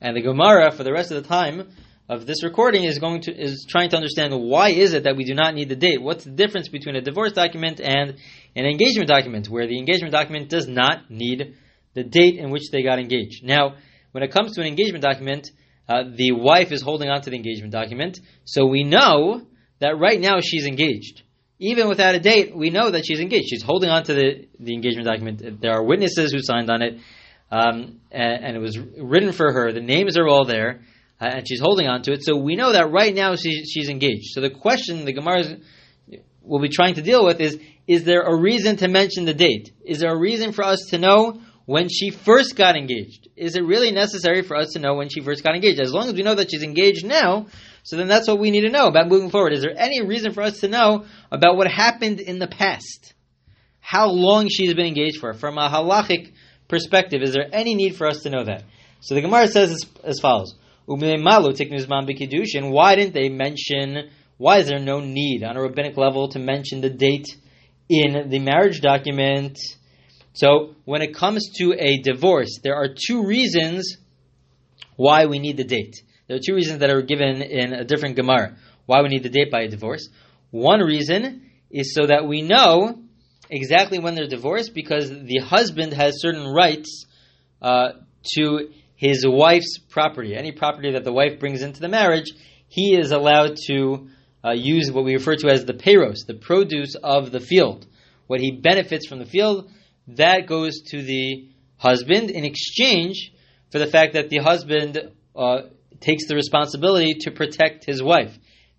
And 0.00 0.16
the 0.16 0.22
Gemara, 0.22 0.72
for 0.72 0.82
the 0.82 0.92
rest 0.92 1.12
of 1.12 1.22
the 1.22 1.28
time 1.28 1.68
of 2.08 2.26
this 2.26 2.42
recording, 2.42 2.84
is 2.84 2.98
going 2.98 3.22
to 3.22 3.32
is 3.32 3.64
trying 3.68 3.90
to 3.90 3.96
understand 3.96 4.34
why 4.36 4.70
is 4.70 4.94
it 4.94 5.04
that 5.04 5.16
we 5.16 5.24
do 5.24 5.34
not 5.34 5.54
need 5.54 5.68
the 5.68 5.76
date. 5.76 6.02
What's 6.02 6.24
the 6.24 6.30
difference 6.30 6.68
between 6.68 6.96
a 6.96 7.00
divorce 7.00 7.32
document 7.32 7.80
and 7.80 8.16
an 8.56 8.66
engagement 8.66 9.08
document, 9.08 9.48
where 9.48 9.68
the 9.68 9.78
engagement 9.78 10.12
document 10.12 10.48
does 10.48 10.66
not 10.66 11.08
need 11.08 11.54
the 11.94 12.02
date 12.02 12.36
in 12.36 12.50
which 12.50 12.70
they 12.72 12.82
got 12.82 12.98
engaged. 12.98 13.44
Now, 13.44 13.76
when 14.10 14.24
it 14.24 14.32
comes 14.32 14.54
to 14.54 14.60
an 14.60 14.66
engagement 14.66 15.04
document, 15.04 15.50
uh, 15.88 16.02
the 16.14 16.32
wife 16.32 16.72
is 16.72 16.82
holding 16.82 17.08
on 17.08 17.22
to 17.22 17.30
the 17.30 17.36
engagement 17.36 17.72
document, 17.72 18.18
so 18.44 18.66
we 18.66 18.82
know 18.82 19.46
that 19.84 19.98
right 19.98 20.18
now 20.18 20.40
she's 20.40 20.66
engaged. 20.66 21.22
Even 21.58 21.88
without 21.88 22.14
a 22.14 22.18
date, 22.18 22.56
we 22.56 22.70
know 22.70 22.90
that 22.90 23.04
she's 23.06 23.20
engaged. 23.20 23.48
She's 23.50 23.62
holding 23.62 23.90
on 23.90 24.02
to 24.04 24.14
the, 24.14 24.48
the 24.58 24.72
engagement 24.72 25.06
document. 25.06 25.60
There 25.60 25.72
are 25.72 25.84
witnesses 25.84 26.32
who 26.32 26.38
signed 26.40 26.70
on 26.70 26.80
it, 26.80 26.94
um, 27.50 28.00
and, 28.10 28.44
and, 28.44 28.56
it 28.56 28.60
was 28.60 28.78
written 28.78 29.32
for 29.32 29.52
her. 29.52 29.72
The 29.72 29.82
names 29.82 30.16
are 30.16 30.26
all 30.26 30.46
there, 30.46 30.80
uh, 31.20 31.26
and 31.26 31.46
she's 31.46 31.60
holding 31.60 31.86
on 31.86 32.02
to 32.02 32.12
it. 32.12 32.24
So 32.24 32.36
we 32.36 32.56
know 32.56 32.72
that 32.72 32.90
right 32.90 33.14
now 33.14 33.36
she, 33.36 33.64
she's 33.64 33.90
engaged. 33.90 34.30
So 34.32 34.40
the 34.40 34.50
question 34.50 35.04
the 35.04 35.12
Gemara 35.12 35.58
will 36.42 36.60
be 36.60 36.70
trying 36.70 36.94
to 36.94 37.02
deal 37.02 37.24
with 37.24 37.40
is: 37.40 37.58
Is 37.86 38.04
there 38.04 38.22
a 38.22 38.34
reason 38.36 38.76
to 38.78 38.88
mention 38.88 39.26
the 39.26 39.34
date? 39.34 39.70
Is 39.84 40.00
there 40.00 40.12
a 40.12 40.18
reason 40.18 40.52
for 40.52 40.64
us 40.64 40.80
to 40.90 40.98
know 40.98 41.40
when 41.66 41.88
she 41.90 42.10
first 42.10 42.56
got 42.56 42.74
engaged? 42.74 43.28
Is 43.36 43.54
it 43.54 43.64
really 43.64 43.92
necessary 43.92 44.42
for 44.42 44.56
us 44.56 44.70
to 44.72 44.78
know 44.78 44.94
when 44.94 45.08
she 45.10 45.20
first 45.20 45.44
got 45.44 45.54
engaged? 45.54 45.78
As 45.78 45.92
long 45.92 46.08
as 46.08 46.14
we 46.14 46.22
know 46.22 46.34
that 46.34 46.50
she's 46.50 46.62
engaged 46.62 47.06
now, 47.06 47.46
so 47.84 47.96
then 47.98 48.08
that's 48.08 48.26
what 48.26 48.38
we 48.38 48.50
need 48.50 48.62
to 48.62 48.70
know 48.70 48.86
about 48.86 49.08
moving 49.08 49.28
forward. 49.28 49.52
Is 49.52 49.60
there 49.60 49.74
any 49.76 50.00
reason 50.02 50.32
for 50.32 50.42
us 50.42 50.60
to 50.60 50.68
know 50.68 51.04
about 51.30 51.58
what 51.58 51.70
happened 51.70 52.18
in 52.18 52.38
the 52.38 52.46
past? 52.46 53.12
How 53.78 54.08
long 54.08 54.48
she's 54.48 54.72
been 54.72 54.86
engaged 54.86 55.18
for? 55.20 55.34
From 55.34 55.58
a 55.58 55.68
halachic 55.68 56.32
perspective, 56.66 57.20
is 57.20 57.34
there 57.34 57.46
any 57.52 57.74
need 57.74 57.96
for 57.96 58.06
us 58.06 58.22
to 58.22 58.30
know 58.30 58.42
that? 58.44 58.64
So 59.00 59.14
the 59.14 59.20
Gemara 59.20 59.48
says 59.48 59.70
as, 59.70 59.84
as 60.02 60.18
follows. 60.18 60.54
Why 60.86 60.96
didn't 62.96 63.14
they 63.14 63.28
mention, 63.28 64.10
why 64.38 64.58
is 64.58 64.66
there 64.66 64.78
no 64.80 65.00
need 65.00 65.44
on 65.44 65.58
a 65.58 65.62
rabbinic 65.62 65.98
level 65.98 66.28
to 66.30 66.38
mention 66.38 66.80
the 66.80 66.88
date 66.88 67.26
in 67.90 68.30
the 68.30 68.38
marriage 68.38 68.80
document? 68.80 69.58
So 70.32 70.74
when 70.86 71.02
it 71.02 71.14
comes 71.14 71.50
to 71.58 71.74
a 71.78 71.98
divorce, 72.00 72.60
there 72.62 72.76
are 72.76 72.88
two 72.88 73.26
reasons 73.26 73.98
why 74.96 75.26
we 75.26 75.38
need 75.38 75.58
the 75.58 75.64
date. 75.64 75.96
There 76.26 76.36
are 76.36 76.40
two 76.44 76.54
reasons 76.54 76.78
that 76.78 76.90
are 76.90 77.02
given 77.02 77.42
in 77.42 77.72
a 77.72 77.84
different 77.84 78.16
Gemara 78.16 78.56
why 78.86 79.02
we 79.02 79.08
need 79.08 79.22
the 79.22 79.30
date 79.30 79.50
by 79.50 79.62
a 79.62 79.68
divorce. 79.68 80.08
One 80.50 80.80
reason 80.80 81.50
is 81.70 81.94
so 81.94 82.06
that 82.06 82.26
we 82.26 82.42
know 82.42 83.02
exactly 83.50 83.98
when 83.98 84.14
they're 84.14 84.26
divorced 84.26 84.74
because 84.74 85.10
the 85.10 85.40
husband 85.44 85.92
has 85.92 86.20
certain 86.20 86.46
rights 86.46 87.06
uh, 87.60 87.92
to 88.36 88.70
his 88.96 89.24
wife's 89.26 89.78
property. 89.78 90.34
Any 90.34 90.52
property 90.52 90.92
that 90.92 91.04
the 91.04 91.12
wife 91.12 91.38
brings 91.40 91.62
into 91.62 91.80
the 91.80 91.88
marriage, 91.88 92.32
he 92.68 92.96
is 92.96 93.10
allowed 93.10 93.56
to 93.66 94.08
uh, 94.44 94.52
use 94.52 94.90
what 94.90 95.04
we 95.04 95.14
refer 95.14 95.36
to 95.36 95.48
as 95.48 95.64
the 95.64 95.74
payros, 95.74 96.26
the 96.26 96.34
produce 96.34 96.94
of 96.94 97.32
the 97.32 97.40
field. 97.40 97.86
What 98.26 98.40
he 98.40 98.52
benefits 98.52 99.06
from 99.06 99.18
the 99.18 99.26
field, 99.26 99.70
that 100.08 100.46
goes 100.46 100.80
to 100.90 101.02
the 101.02 101.48
husband 101.76 102.30
in 102.30 102.44
exchange 102.44 103.32
for 103.70 103.78
the 103.78 103.86
fact 103.86 104.14
that 104.14 104.30
the 104.30 104.38
husband 104.38 105.10
uh, 105.34 105.62
takes 106.00 106.26
the 106.28 106.34
responsibility 106.34 107.14
to 107.20 107.30
protect 107.30 107.84
his 107.84 108.02
wife. 108.02 108.36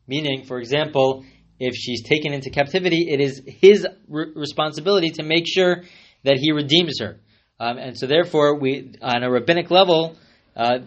Meaning, 0.07 0.45
for 0.45 0.60
example, 0.60 1.25
if 1.60 1.75
she's 1.75 2.03
taken 2.03 2.34
into 2.34 2.50
captivity, 2.50 3.07
it 3.10 3.22
is 3.22 3.41
his 3.45 3.88
re- 4.07 4.31
responsibility 4.36 5.10
to 5.12 5.24
make 5.24 5.45
sure 5.48 5.84
that 6.24 6.38
he 6.38 6.51
redeems 6.51 7.00
her. 7.00 7.19
Um, 7.60 7.77
and 7.77 7.98
so, 7.98 8.07
therefore, 8.07 8.60
we, 8.60 8.93
on 9.01 9.24
a 9.24 9.31
rabbinic 9.31 9.72
level, 9.72 10.17
uh, 10.55 10.79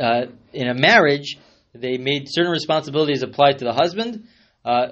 uh, 0.00 0.26
in 0.52 0.68
a 0.68 0.74
marriage, 0.74 1.38
they 1.74 1.96
made 1.96 2.26
certain 2.28 2.52
responsibilities 2.52 3.22
applied 3.22 3.58
to 3.58 3.64
the 3.64 3.72
husband, 3.72 4.28
uh, 4.64 4.88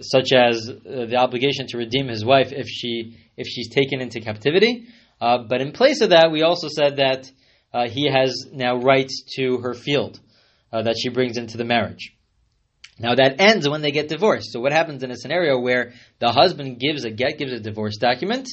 such 0.00 0.32
as 0.32 0.68
uh, 0.68 1.06
the 1.06 1.16
obligation 1.16 1.66
to 1.68 1.78
redeem 1.78 2.08
his 2.08 2.24
wife 2.24 2.52
if 2.52 2.66
she 2.68 3.18
if 3.36 3.46
she's 3.46 3.68
taken 3.70 4.00
into 4.00 4.20
captivity. 4.20 4.86
Uh, 5.20 5.38
but 5.48 5.60
in 5.60 5.72
place 5.72 6.00
of 6.00 6.10
that, 6.10 6.30
we 6.30 6.42
also 6.42 6.68
said 6.68 6.96
that 6.96 7.30
uh, 7.72 7.88
he 7.88 8.10
has 8.10 8.46
now 8.52 8.76
rights 8.76 9.22
to 9.36 9.58
her 9.58 9.74
field 9.74 10.20
uh, 10.72 10.82
that 10.82 10.96
she 10.98 11.08
brings 11.08 11.36
into 11.36 11.56
the 11.56 11.64
marriage. 11.64 12.14
Now 12.98 13.14
that 13.14 13.40
ends 13.40 13.68
when 13.68 13.82
they 13.82 13.90
get 13.90 14.08
divorced. 14.08 14.52
So 14.52 14.60
what 14.60 14.72
happens 14.72 15.02
in 15.02 15.10
a 15.10 15.16
scenario 15.16 15.58
where 15.58 15.92
the 16.18 16.30
husband 16.30 16.78
gives 16.78 17.04
a 17.04 17.10
get, 17.10 17.38
gives 17.38 17.52
a 17.52 17.60
divorce 17.60 17.96
document, 17.96 18.48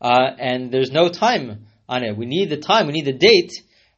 uh, 0.00 0.30
and 0.38 0.70
there's 0.70 0.92
no 0.92 1.08
time 1.08 1.66
on 1.88 2.04
it? 2.04 2.16
We 2.16 2.26
need 2.26 2.50
the 2.50 2.58
time, 2.58 2.86
we 2.86 2.92
need 2.92 3.06
the 3.06 3.12
date, 3.12 3.52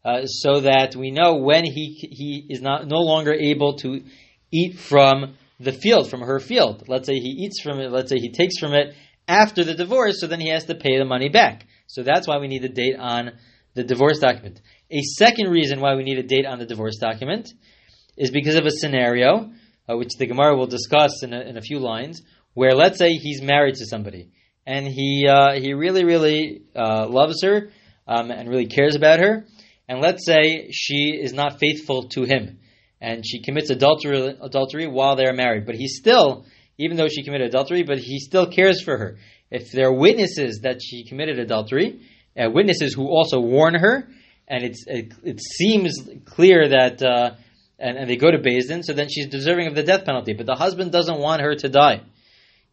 uh, 0.04 0.24
so 0.24 0.60
that 0.60 0.96
we 0.96 1.10
know 1.10 1.36
when 1.36 1.64
he 1.64 2.08
he 2.10 2.46
is 2.48 2.62
not 2.62 2.86
no 2.86 3.00
longer 3.00 3.34
able 3.34 3.76
to 3.78 4.02
eat 4.50 4.78
from 4.78 5.34
the 5.58 5.72
field, 5.72 6.08
from 6.08 6.20
her 6.20 6.40
field. 6.40 6.84
Let's 6.88 7.06
say 7.06 7.14
he 7.14 7.44
eats 7.44 7.60
from 7.60 7.80
it. 7.80 7.90
Let's 7.90 8.08
say 8.08 8.18
he 8.18 8.32
takes 8.32 8.58
from 8.58 8.72
it 8.72 8.94
after 9.28 9.62
the 9.62 9.74
divorce, 9.74 10.20
so 10.20 10.26
then 10.26 10.40
he 10.40 10.48
has 10.48 10.64
to 10.66 10.74
pay 10.74 10.96
the 10.96 11.04
money 11.04 11.28
back. 11.28 11.66
So 11.86 12.02
that's 12.02 12.26
why 12.26 12.38
we 12.38 12.48
need 12.48 12.62
the 12.62 12.68
date 12.68 12.96
on 12.98 13.32
the 13.74 13.84
divorce 13.84 14.18
document. 14.18 14.60
A 14.90 15.00
second 15.02 15.48
reason 15.50 15.80
why 15.80 15.94
we 15.94 16.04
need 16.04 16.18
a 16.18 16.22
date 16.22 16.46
on 16.46 16.58
the 16.58 16.66
divorce 16.66 16.96
document 16.98 17.48
is 18.16 18.30
because 18.30 18.56
of 18.56 18.66
a 18.66 18.70
scenario, 18.70 19.52
uh, 19.88 19.96
which 19.96 20.10
the 20.18 20.26
Gemara 20.26 20.56
will 20.56 20.66
discuss 20.66 21.22
in 21.22 21.32
a, 21.32 21.40
in 21.40 21.56
a, 21.56 21.62
few 21.62 21.78
lines, 21.78 22.22
where 22.54 22.74
let's 22.74 22.98
say 22.98 23.12
he's 23.12 23.40
married 23.42 23.76
to 23.76 23.86
somebody 23.86 24.30
and 24.66 24.86
he 24.86 25.26
uh, 25.28 25.52
he 25.54 25.72
really 25.72 26.04
really 26.04 26.62
uh, 26.76 27.06
loves 27.08 27.42
her 27.42 27.70
um, 28.06 28.30
and 28.30 28.48
really 28.48 28.66
cares 28.66 28.96
about 28.96 29.20
her, 29.20 29.46
and 29.88 30.00
let's 30.00 30.26
say 30.26 30.70
she 30.72 31.18
is 31.20 31.32
not 31.32 31.58
faithful 31.58 32.08
to 32.08 32.24
him 32.24 32.60
and 33.00 33.26
she 33.26 33.42
commits 33.42 33.70
adultery 33.70 34.36
adultery 34.40 34.86
while 34.86 35.16
they're 35.16 35.32
married, 35.32 35.66
but 35.66 35.74
he 35.74 35.88
still, 35.88 36.44
even 36.78 36.96
though 36.96 37.08
she 37.08 37.22
committed 37.22 37.48
adultery, 37.48 37.82
but 37.82 37.98
he 37.98 38.18
still 38.18 38.50
cares 38.50 38.82
for 38.82 38.96
her. 38.96 39.18
If 39.50 39.72
there 39.72 39.88
are 39.88 39.92
witnesses 39.92 40.60
that 40.62 40.80
she 40.82 41.04
committed 41.04 41.38
adultery, 41.38 42.06
uh, 42.36 42.50
witnesses 42.50 42.94
who 42.94 43.08
also 43.08 43.40
warn 43.40 43.74
her, 43.74 44.08
and 44.48 44.64
it's 44.64 44.84
it, 44.86 45.12
it 45.22 45.40
seems 45.40 45.94
clear 46.24 46.68
that 46.68 47.02
uh, 47.02 47.34
and, 47.78 47.96
and 47.96 48.10
they 48.10 48.16
go 48.16 48.30
to 48.30 48.38
Din, 48.38 48.82
so 48.82 48.92
then 48.92 49.08
she's 49.08 49.28
deserving 49.28 49.66
of 49.66 49.74
the 49.74 49.82
death 49.82 50.04
penalty. 50.04 50.34
But 50.34 50.46
the 50.46 50.54
husband 50.54 50.92
doesn't 50.92 51.18
want 51.18 51.42
her 51.42 51.54
to 51.54 51.68
die, 51.68 52.02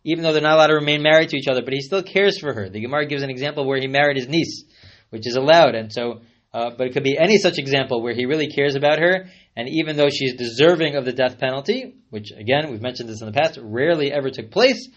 even 0.04 0.24
though 0.24 0.34
they're 0.34 0.42
not 0.42 0.56
allowed 0.56 0.68
to 0.68 0.76
remain 0.76 1.02
married 1.02 1.30
to 1.30 1.38
each 1.38 1.48
other. 1.48 1.62
But 1.64 1.74
he 1.74 1.82
still 1.82 2.04
cares 2.04 2.40
for 2.40 2.54
her. 2.54 2.70
The 2.70 2.82
Gemara 2.82 3.08
gives 3.08 3.24
an 3.24 3.30
example 3.30 3.66
where 3.66 3.80
he 3.80 3.88
married 3.88 4.18
his 4.18 4.28
niece, 4.28 4.64
which 5.10 5.28
is 5.28 5.36
allowed, 5.36 5.76
and 5.76 5.92
so. 5.92 6.22
Uh, 6.54 6.72
but 6.76 6.88
it 6.88 6.94
could 6.94 7.04
be 7.04 7.18
any 7.18 7.38
such 7.38 7.60
example 7.60 8.02
where 8.02 8.16
he 8.16 8.26
really 8.26 8.48
cares 8.48 8.76
about 8.76 9.00
her, 9.00 9.28
and 9.56 9.68
even 9.68 9.98
though 9.98 10.10
she's 10.10 10.36
deserving 10.36 10.96
of 10.96 11.04
the 11.04 11.12
death 11.12 11.38
penalty, 11.38 11.98
which 12.10 12.32
again 12.32 12.72
we've 12.72 12.82
mentioned 12.82 13.10
this 13.10 13.22
in 13.22 13.28
the 13.28 13.34
past, 13.34 13.60
rarely 13.62 14.12
ever 14.12 14.30
took 14.30 14.50
place. 14.50 14.88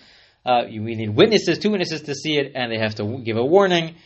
Uh, 0.46 0.62
we 0.70 0.94
need 0.94 1.10
witnesses, 1.10 1.58
two 1.58 1.70
witnesses 1.70 2.02
to 2.02 2.14
see 2.14 2.38
it, 2.38 2.52
and 2.54 2.72
they 2.72 2.78
have 2.78 2.94
to 2.94 3.20
give 3.24 3.36
a 3.36 3.44
warning. 3.44 3.96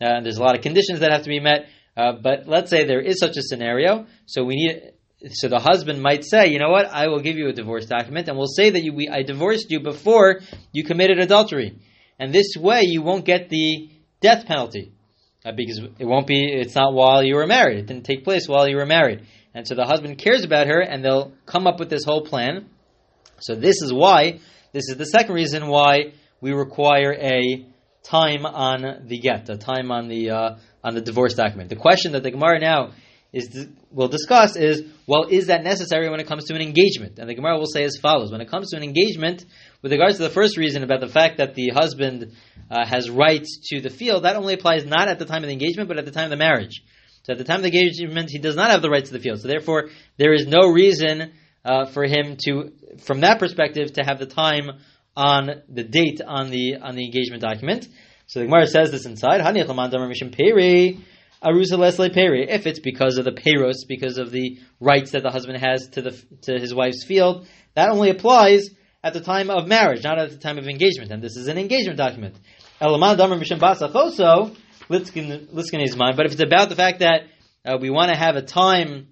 Uh, 0.00 0.20
there's 0.20 0.38
a 0.38 0.42
lot 0.42 0.56
of 0.56 0.62
conditions 0.62 1.00
that 1.00 1.12
have 1.12 1.22
to 1.22 1.28
be 1.28 1.40
met. 1.40 1.66
Uh, 1.96 2.12
but 2.12 2.46
let's 2.46 2.70
say 2.70 2.84
there 2.84 3.00
is 3.00 3.18
such 3.18 3.36
a 3.36 3.42
scenario, 3.42 4.06
so 4.26 4.44
we 4.44 4.56
need. 4.56 4.92
So 5.32 5.48
the 5.48 5.60
husband 5.60 6.02
might 6.02 6.22
say, 6.24 6.48
you 6.48 6.58
know 6.58 6.68
what, 6.68 6.86
I 6.86 7.06
will 7.06 7.20
give 7.20 7.36
you 7.36 7.48
a 7.48 7.52
divorce 7.52 7.86
document, 7.86 8.28
and 8.28 8.36
we'll 8.36 8.46
say 8.46 8.70
that 8.70 8.82
you, 8.82 8.92
we, 8.92 9.08
I 9.08 9.22
divorced 9.22 9.70
you 9.70 9.80
before 9.80 10.40
you 10.72 10.84
committed 10.84 11.18
adultery, 11.18 11.78
and 12.18 12.34
this 12.34 12.56
way 12.58 12.82
you 12.82 13.00
won't 13.00 13.24
get 13.24 13.48
the 13.48 13.88
death 14.20 14.44
penalty 14.44 14.92
uh, 15.44 15.52
because 15.56 15.80
it 15.98 16.04
won't 16.04 16.26
be. 16.26 16.44
It's 16.44 16.74
not 16.74 16.92
while 16.92 17.22
you 17.22 17.36
were 17.36 17.46
married. 17.46 17.78
It 17.78 17.86
didn't 17.86 18.04
take 18.04 18.24
place 18.24 18.48
while 18.48 18.68
you 18.68 18.76
were 18.76 18.86
married, 18.86 19.22
and 19.54 19.66
so 19.66 19.74
the 19.76 19.86
husband 19.86 20.18
cares 20.18 20.44
about 20.44 20.66
her, 20.66 20.80
and 20.80 21.04
they'll 21.04 21.32
come 21.46 21.66
up 21.66 21.78
with 21.78 21.90
this 21.90 22.04
whole 22.04 22.22
plan. 22.26 22.66
So 23.40 23.54
this 23.54 23.80
is 23.82 23.92
why. 23.92 24.40
This 24.72 24.88
is 24.88 24.96
the 24.96 25.06
second 25.06 25.34
reason 25.34 25.68
why 25.68 26.12
we 26.40 26.52
require 26.52 27.14
a 27.14 27.64
time 28.04 28.46
on 28.46 29.06
the 29.06 29.18
get, 29.18 29.48
a 29.48 29.56
time 29.56 29.90
on 29.90 30.08
the 30.08 30.30
uh, 30.30 30.56
on 30.82 30.94
the 30.94 31.00
divorce 31.00 31.34
document. 31.34 31.70
The 31.70 31.76
question 31.76 32.12
that 32.12 32.22
the 32.22 32.30
Gemara 32.30 32.60
now 32.60 32.92
is 33.32 33.66
will 33.90 34.08
discuss 34.08 34.56
is, 34.56 34.82
well, 35.06 35.26
is 35.28 35.48
that 35.48 35.64
necessary 35.64 36.08
when 36.08 36.20
it 36.20 36.26
comes 36.26 36.44
to 36.44 36.54
an 36.54 36.60
engagement? 36.60 37.18
And 37.18 37.28
the 37.28 37.34
Gemara 37.34 37.58
will 37.58 37.66
say 37.66 37.82
as 37.82 37.96
follows: 38.00 38.30
When 38.30 38.40
it 38.40 38.48
comes 38.48 38.70
to 38.70 38.76
an 38.76 38.82
engagement, 38.82 39.44
with 39.82 39.90
regards 39.92 40.18
to 40.18 40.22
the 40.22 40.30
first 40.30 40.56
reason 40.56 40.82
about 40.82 41.00
the 41.00 41.08
fact 41.08 41.38
that 41.38 41.54
the 41.54 41.70
husband 41.70 42.32
uh, 42.70 42.86
has 42.86 43.10
rights 43.10 43.58
to 43.70 43.80
the 43.80 43.90
field, 43.90 44.24
that 44.24 44.36
only 44.36 44.54
applies 44.54 44.84
not 44.84 45.08
at 45.08 45.18
the 45.18 45.24
time 45.24 45.42
of 45.42 45.48
the 45.48 45.52
engagement, 45.52 45.88
but 45.88 45.98
at 45.98 46.04
the 46.04 46.12
time 46.12 46.24
of 46.24 46.30
the 46.30 46.36
marriage. 46.36 46.82
So 47.24 47.32
at 47.32 47.38
the 47.38 47.44
time 47.44 47.56
of 47.56 47.62
the 47.62 47.68
engagement, 47.68 48.28
he 48.30 48.38
does 48.38 48.54
not 48.54 48.70
have 48.70 48.82
the 48.82 48.90
rights 48.90 49.08
to 49.08 49.14
the 49.14 49.22
field. 49.22 49.40
So 49.40 49.48
therefore, 49.48 49.88
there 50.18 50.34
is 50.34 50.46
no 50.46 50.68
reason 50.68 51.32
uh, 51.64 51.86
for 51.86 52.04
him 52.04 52.36
to, 52.44 52.72
from 53.02 53.20
that 53.20 53.38
perspective, 53.38 53.94
to 53.94 54.04
have 54.04 54.18
the 54.18 54.26
time 54.26 54.70
on 55.16 55.62
the 55.68 55.84
date 55.84 56.20
on 56.26 56.50
the 56.50 56.76
on 56.76 56.96
the 56.96 57.04
engagement 57.04 57.42
document. 57.42 57.86
So 58.26 58.40
the 58.40 58.46
Gemara 58.46 58.66
says 58.66 58.90
this 58.90 59.06
inside. 59.06 59.42
If 59.42 59.46
it's 62.66 62.80
because 62.80 63.18
of 63.18 63.24
the 63.24 63.32
peros, 63.32 63.74
because 63.86 64.18
of 64.18 64.30
the 64.30 64.58
rights 64.80 65.10
that 65.10 65.22
the 65.22 65.30
husband 65.30 65.58
has 65.58 65.88
to 65.88 66.00
the 66.02 66.22
to 66.42 66.58
his 66.58 66.74
wife's 66.74 67.04
field, 67.04 67.46
that 67.74 67.90
only 67.90 68.10
applies 68.10 68.70
at 69.02 69.12
the 69.12 69.20
time 69.20 69.50
of 69.50 69.68
marriage, 69.68 70.02
not 70.02 70.18
at 70.18 70.30
the 70.30 70.38
time 70.38 70.58
of 70.58 70.66
engagement. 70.66 71.10
And 71.10 71.22
this 71.22 71.36
is 71.36 71.48
an 71.48 71.58
engagement 71.58 71.98
document. 71.98 72.36
Elaman 72.80 73.18
damer 73.18 73.38
mishim 73.38 73.60
basachoso 73.60 74.56
Litzkin 74.88 75.82
is 75.82 75.96
mine. 75.96 76.14
But 76.16 76.26
if 76.26 76.32
it's 76.32 76.42
about 76.42 76.68
the 76.68 76.76
fact 76.76 77.00
that 77.00 77.22
uh, 77.64 77.78
we 77.80 77.90
want 77.90 78.10
to 78.10 78.16
have 78.16 78.36
a 78.36 78.42
time 78.42 79.08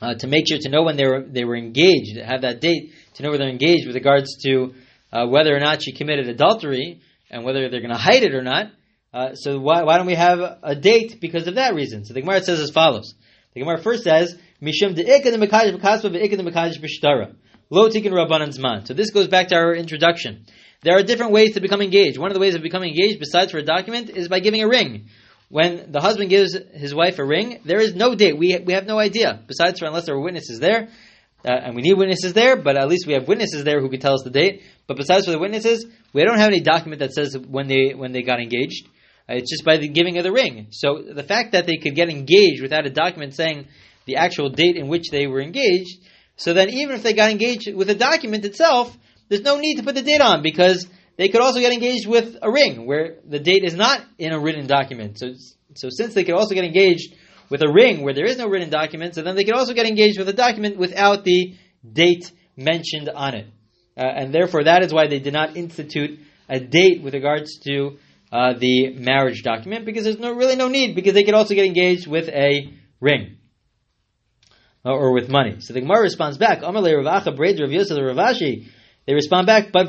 uh, 0.00 0.14
to 0.14 0.26
make 0.26 0.48
sure 0.48 0.58
to 0.60 0.68
know 0.68 0.84
when 0.84 0.96
they 0.96 1.06
were 1.06 1.24
they 1.26 1.44
were 1.44 1.56
engaged, 1.56 2.18
have 2.18 2.42
that 2.42 2.60
date 2.60 2.92
to 3.14 3.22
know 3.22 3.30
where 3.30 3.38
they're 3.38 3.48
engaged 3.48 3.86
with 3.86 3.96
regards 3.96 4.36
to 4.44 4.74
uh, 5.12 5.26
whether 5.26 5.54
or 5.54 5.60
not 5.60 5.82
she 5.82 5.92
committed 5.92 6.28
adultery 6.28 7.00
and 7.30 7.44
whether 7.44 7.68
they're 7.68 7.80
going 7.80 7.92
to 7.92 7.96
hide 7.96 8.22
it 8.22 8.34
or 8.34 8.42
not. 8.42 8.70
Uh, 9.12 9.34
so 9.34 9.58
why, 9.58 9.82
why 9.82 9.96
don't 9.96 10.06
we 10.06 10.14
have 10.14 10.38
a 10.62 10.74
date 10.74 11.18
because 11.20 11.46
of 11.46 11.54
that 11.54 11.74
reason? 11.74 12.04
So 12.04 12.14
the 12.14 12.20
Gemara 12.20 12.42
says 12.42 12.60
as 12.60 12.70
follows. 12.70 13.14
The 13.54 13.60
Gemara 13.60 13.82
first 13.82 14.04
says, 14.04 14.38
Mishum 14.62 14.94
Lo 17.70 17.88
tikkun 17.90 18.12
rabbanan 18.12 18.56
zman. 18.56 18.86
So 18.86 18.94
this 18.94 19.10
goes 19.10 19.28
back 19.28 19.48
to 19.48 19.56
our 19.56 19.74
introduction. 19.74 20.46
There 20.82 20.96
are 20.96 21.02
different 21.02 21.32
ways 21.32 21.54
to 21.54 21.60
become 21.60 21.82
engaged. 21.82 22.18
One 22.18 22.30
of 22.30 22.34
the 22.34 22.40
ways 22.40 22.54
of 22.54 22.62
becoming 22.62 22.90
engaged, 22.90 23.18
besides 23.18 23.52
for 23.52 23.58
a 23.58 23.62
document, 23.62 24.10
is 24.10 24.28
by 24.28 24.40
giving 24.40 24.62
a 24.62 24.68
ring. 24.68 25.08
When 25.50 25.92
the 25.92 26.00
husband 26.00 26.30
gives 26.30 26.56
his 26.74 26.94
wife 26.94 27.18
a 27.18 27.24
ring, 27.24 27.60
there 27.64 27.80
is 27.80 27.94
no 27.94 28.14
date. 28.14 28.38
We, 28.38 28.58
we 28.58 28.74
have 28.74 28.86
no 28.86 28.98
idea. 28.98 29.42
Besides 29.46 29.80
for 29.80 29.86
unless 29.86 30.06
there 30.06 30.14
are 30.14 30.20
witnesses 30.20 30.60
there, 30.60 30.88
uh, 31.44 31.50
and 31.50 31.76
we 31.76 31.82
need 31.82 31.94
witnesses 31.94 32.32
there, 32.32 32.56
but 32.56 32.76
at 32.76 32.88
least 32.88 33.06
we 33.06 33.12
have 33.12 33.28
witnesses 33.28 33.62
there 33.64 33.80
who 33.80 33.88
can 33.88 34.00
tell 34.00 34.14
us 34.14 34.22
the 34.24 34.30
date. 34.30 34.62
But 34.86 34.96
besides 34.96 35.26
for 35.26 35.30
the 35.30 35.38
witnesses, 35.38 35.86
we 36.12 36.24
don't 36.24 36.38
have 36.38 36.48
any 36.48 36.60
document 36.60 37.00
that 37.00 37.12
says 37.12 37.36
when 37.38 37.68
they 37.68 37.94
when 37.94 38.12
they 38.12 38.22
got 38.22 38.40
engaged. 38.40 38.88
Uh, 39.28 39.34
it's 39.34 39.50
just 39.50 39.64
by 39.64 39.76
the 39.76 39.88
giving 39.88 40.16
of 40.16 40.24
the 40.24 40.32
ring. 40.32 40.68
So 40.70 41.02
the 41.02 41.22
fact 41.22 41.52
that 41.52 41.66
they 41.66 41.76
could 41.76 41.94
get 41.94 42.08
engaged 42.08 42.62
without 42.62 42.86
a 42.86 42.90
document 42.90 43.34
saying 43.34 43.68
the 44.06 44.16
actual 44.16 44.48
date 44.48 44.76
in 44.76 44.88
which 44.88 45.10
they 45.10 45.26
were 45.26 45.40
engaged, 45.40 45.98
so 46.36 46.54
then 46.54 46.70
even 46.70 46.96
if 46.96 47.02
they 47.02 47.12
got 47.12 47.30
engaged 47.30 47.72
with 47.72 47.90
a 47.90 47.94
document 47.94 48.44
itself, 48.44 48.96
there's 49.28 49.42
no 49.42 49.58
need 49.58 49.76
to 49.76 49.82
put 49.82 49.94
the 49.94 50.02
date 50.02 50.20
on 50.20 50.42
because 50.42 50.88
they 51.16 51.28
could 51.28 51.40
also 51.40 51.60
get 51.60 51.72
engaged 51.72 52.06
with 52.06 52.36
a 52.42 52.50
ring 52.50 52.86
where 52.86 53.16
the 53.28 53.38
date 53.38 53.64
is 53.64 53.74
not 53.74 54.04
in 54.18 54.32
a 54.32 54.38
written 54.38 54.66
document. 54.66 55.18
So, 55.18 55.34
so 55.74 55.88
since 55.90 56.14
they 56.14 56.24
could 56.24 56.34
also 56.34 56.54
get 56.54 56.64
engaged 56.64 57.14
with 57.50 57.62
a 57.62 57.72
ring 57.72 58.02
where 58.02 58.14
there 58.14 58.26
is 58.26 58.38
no 58.38 58.48
written 58.48 58.70
document, 58.70 59.14
so 59.14 59.22
then 59.22 59.36
they 59.36 59.44
could 59.44 59.54
also 59.54 59.74
get 59.74 59.86
engaged 59.86 60.18
with 60.18 60.28
a 60.28 60.32
document 60.32 60.76
without 60.76 61.24
the 61.24 61.54
date 61.90 62.30
mentioned 62.56 63.08
on 63.08 63.34
it. 63.34 63.46
Uh, 63.96 64.02
and 64.02 64.34
therefore, 64.34 64.64
that 64.64 64.82
is 64.82 64.92
why 64.92 65.08
they 65.08 65.18
did 65.18 65.32
not 65.32 65.56
institute 65.56 66.18
a 66.48 66.60
date 66.60 67.02
with 67.02 67.14
regards 67.14 67.58
to 67.58 67.98
uh, 68.32 68.54
the 68.58 68.94
marriage 68.94 69.42
document 69.42 69.84
because 69.84 70.04
there's 70.04 70.18
no 70.18 70.32
really 70.32 70.56
no 70.56 70.68
need 70.68 70.94
because 70.94 71.14
they 71.14 71.24
could 71.24 71.34
also 71.34 71.54
get 71.54 71.64
engaged 71.64 72.06
with 72.06 72.28
a 72.28 72.72
ring 73.00 73.36
or 74.84 75.12
with 75.12 75.28
money. 75.28 75.56
So 75.60 75.72
the 75.72 75.80
Gemara 75.80 76.02
responds 76.02 76.38
back. 76.38 76.60
They 76.60 76.94
respond 79.14 79.46
back, 79.46 79.72
but 79.72 79.88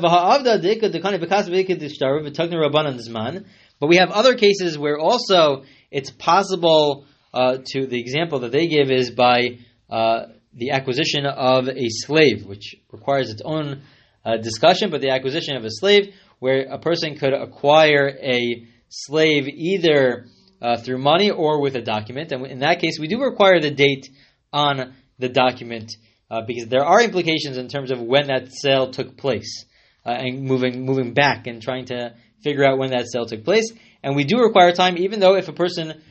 but 3.80 3.88
we 3.88 3.96
have 3.96 4.10
other 4.10 4.34
cases 4.34 4.78
where 4.78 4.98
also 4.98 5.64
it's 5.90 6.10
possible 6.10 7.06
uh, 7.32 7.58
to 7.64 7.86
the 7.86 8.00
example 8.00 8.40
that 8.40 8.52
they 8.52 8.66
give 8.66 8.90
is 8.90 9.10
by 9.10 9.58
uh, 9.88 10.26
the 10.52 10.70
acquisition 10.70 11.26
of 11.26 11.68
a 11.68 11.88
slave, 11.88 12.44
which 12.44 12.74
requires 12.90 13.30
its 13.30 13.42
own 13.44 13.82
uh, 14.24 14.36
discussion, 14.36 14.90
but 14.90 15.00
the 15.00 15.10
acquisition 15.10 15.56
of 15.56 15.64
a 15.64 15.70
slave, 15.70 16.14
where 16.38 16.66
a 16.70 16.78
person 16.78 17.16
could 17.16 17.32
acquire 17.32 18.08
a 18.22 18.66
slave 18.88 19.46
either 19.48 20.26
uh, 20.60 20.76
through 20.76 20.98
money 20.98 21.30
or 21.30 21.60
with 21.60 21.76
a 21.76 21.80
document. 21.80 22.32
And 22.32 22.46
in 22.46 22.58
that 22.60 22.80
case, 22.80 22.98
we 22.98 23.08
do 23.08 23.22
require 23.22 23.60
the 23.60 23.70
date 23.70 24.08
on 24.52 24.94
the 25.18 25.28
document 25.28 25.92
uh, 26.30 26.42
because 26.46 26.68
there 26.68 26.84
are 26.84 27.02
implications 27.02 27.56
in 27.56 27.68
terms 27.68 27.90
of 27.90 28.00
when 28.00 28.26
that 28.26 28.48
sale 28.52 28.90
took 28.90 29.16
place 29.16 29.64
and 30.04 30.42
moving 30.42 30.84
moving 30.84 31.12
back 31.12 31.46
and 31.46 31.62
trying 31.62 31.84
to 31.84 32.14
figure 32.42 32.64
out 32.64 32.78
when 32.78 32.90
that 32.90 33.06
sale 33.10 33.26
took 33.26 33.44
place. 33.44 33.70
And 34.02 34.16
we 34.16 34.24
do 34.24 34.40
require 34.40 34.72
time, 34.72 34.96
even 34.98 35.20
though 35.20 35.36
if 35.36 35.48
a 35.48 35.52
person 35.52 36.02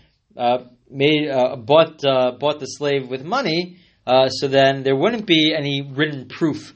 made 0.89 1.29
uh, 1.29 1.55
bought 1.55 2.03
uh, 2.03 2.31
bought 2.39 2.59
the 2.59 2.65
slave 2.65 3.09
with 3.09 3.23
money, 3.23 3.77
uh, 4.07 4.29
so 4.29 4.47
then 4.47 4.83
there 4.83 4.95
wouldn't 4.95 5.25
be 5.25 5.53
any 5.55 5.81
written 5.81 6.27
proof 6.27 6.73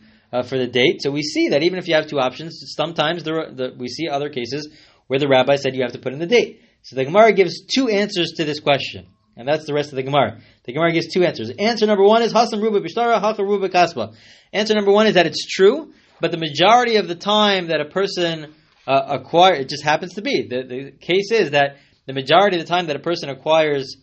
for 0.49 0.57
the 0.57 0.65
date. 0.65 1.03
So 1.03 1.11
we 1.11 1.21
see 1.21 1.49
that 1.49 1.61
even 1.61 1.77
if 1.77 1.87
you 1.87 1.93
have 1.93 2.07
two 2.07 2.19
options, 2.19 2.59
sometimes 2.75 3.23
there 3.23 3.39
are, 3.39 3.51
the, 3.51 3.75
we 3.77 3.87
see 3.87 4.07
other 4.09 4.29
cases 4.29 4.67
where 5.05 5.19
the 5.19 5.27
rabbi 5.27 5.57
said 5.57 5.75
you 5.75 5.83
have 5.83 5.91
to 5.91 5.99
put 5.99 6.11
in 6.11 6.17
the 6.17 6.25
date. 6.25 6.61
So 6.81 6.95
the 6.95 7.05
Gemara 7.05 7.33
gives 7.33 7.65
two 7.65 7.87
answers 7.87 8.31
to 8.37 8.43
this 8.43 8.59
question. 8.59 9.05
And 9.35 9.47
that's 9.47 9.65
the 9.65 9.73
rest 9.73 9.89
of 9.89 9.95
the 9.95 10.03
Gemara. 10.03 10.39
The 10.65 10.73
Gemara 10.73 10.91
gives 10.91 11.07
two 11.07 11.23
answers. 11.23 11.49
Answer 11.49 11.85
number 11.87 12.03
one 12.03 12.21
is 12.21 12.33
Hasam 12.33 12.61
Ruba 12.61 12.81
Bishtara, 12.81 13.19
Hacha 13.19 13.43
Ruba 13.43 13.69
Kasba. 13.69 14.15
Answer 14.51 14.75
number 14.75 14.91
one 14.91 15.07
is 15.07 15.15
that 15.15 15.25
it's 15.25 15.45
true, 15.45 15.93
but 16.21 16.31
the 16.31 16.37
majority 16.37 16.97
of 16.97 17.07
the 17.07 17.15
time 17.15 17.67
that 17.67 17.81
a 17.81 17.85
person 17.85 18.53
uh, 18.85 19.19
acquires, 19.19 19.61
it 19.61 19.69
just 19.69 19.83
happens 19.83 20.15
to 20.15 20.21
be. 20.21 20.47
The, 20.47 20.63
the 20.63 20.91
case 20.91 21.31
is 21.31 21.51
that 21.51 21.77
the 22.05 22.13
majority 22.13 22.59
of 22.59 22.63
the 22.63 22.69
time 22.69 22.87
that 22.87 22.95
a 22.95 22.99
person 22.99 23.29
acquires 23.29 23.95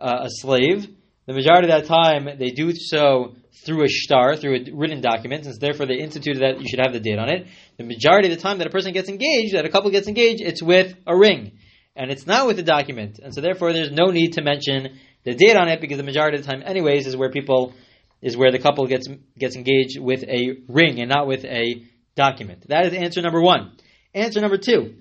uh, 0.00 0.20
a 0.22 0.28
slave, 0.30 0.88
the 1.26 1.34
majority 1.34 1.70
of 1.70 1.80
that 1.80 1.86
time 1.86 2.28
they 2.38 2.50
do 2.50 2.72
so 2.74 3.34
through 3.64 3.84
a 3.84 3.88
shtar, 3.88 4.36
through 4.36 4.56
a 4.56 4.72
written 4.72 5.00
document, 5.00 5.46
and 5.46 5.60
therefore 5.60 5.86
they 5.86 5.98
instituted 5.98 6.40
that 6.40 6.60
you 6.60 6.68
should 6.68 6.80
have 6.80 6.92
the 6.92 7.00
date 7.00 7.18
on 7.18 7.28
it. 7.28 7.46
The 7.76 7.84
majority 7.84 8.30
of 8.30 8.36
the 8.36 8.42
time 8.42 8.58
that 8.58 8.66
a 8.66 8.70
person 8.70 8.92
gets 8.92 9.08
engaged, 9.08 9.54
that 9.54 9.64
a 9.64 9.68
couple 9.68 9.90
gets 9.90 10.08
engaged, 10.08 10.40
it's 10.40 10.62
with 10.62 10.94
a 11.06 11.16
ring 11.16 11.58
and 11.98 12.12
it's 12.12 12.26
not 12.26 12.46
with 12.46 12.58
a 12.60 12.62
document, 12.62 13.18
and 13.18 13.34
so 13.34 13.40
therefore 13.40 13.72
there's 13.72 13.90
no 13.90 14.12
need 14.12 14.34
to 14.34 14.42
mention 14.42 14.98
the 15.24 15.34
date 15.34 15.56
on 15.56 15.68
it 15.68 15.80
because 15.80 15.96
the 15.96 16.04
majority 16.04 16.38
of 16.38 16.44
the 16.44 16.50
time, 16.50 16.62
anyways, 16.64 17.06
is 17.08 17.16
where 17.16 17.30
people 17.30 17.74
is 18.22 18.36
where 18.36 18.52
the 18.52 18.58
couple 18.58 18.86
gets 18.86 19.08
gets 19.36 19.56
engaged 19.56 19.98
with 19.98 20.22
a 20.22 20.58
ring 20.68 21.00
and 21.00 21.08
not 21.08 21.26
with 21.26 21.44
a 21.44 21.84
document. 22.14 22.68
That 22.68 22.86
is 22.86 22.94
answer 22.94 23.20
number 23.20 23.40
one. 23.40 23.72
Answer 24.14 24.40
number 24.40 24.58
two 24.58 24.94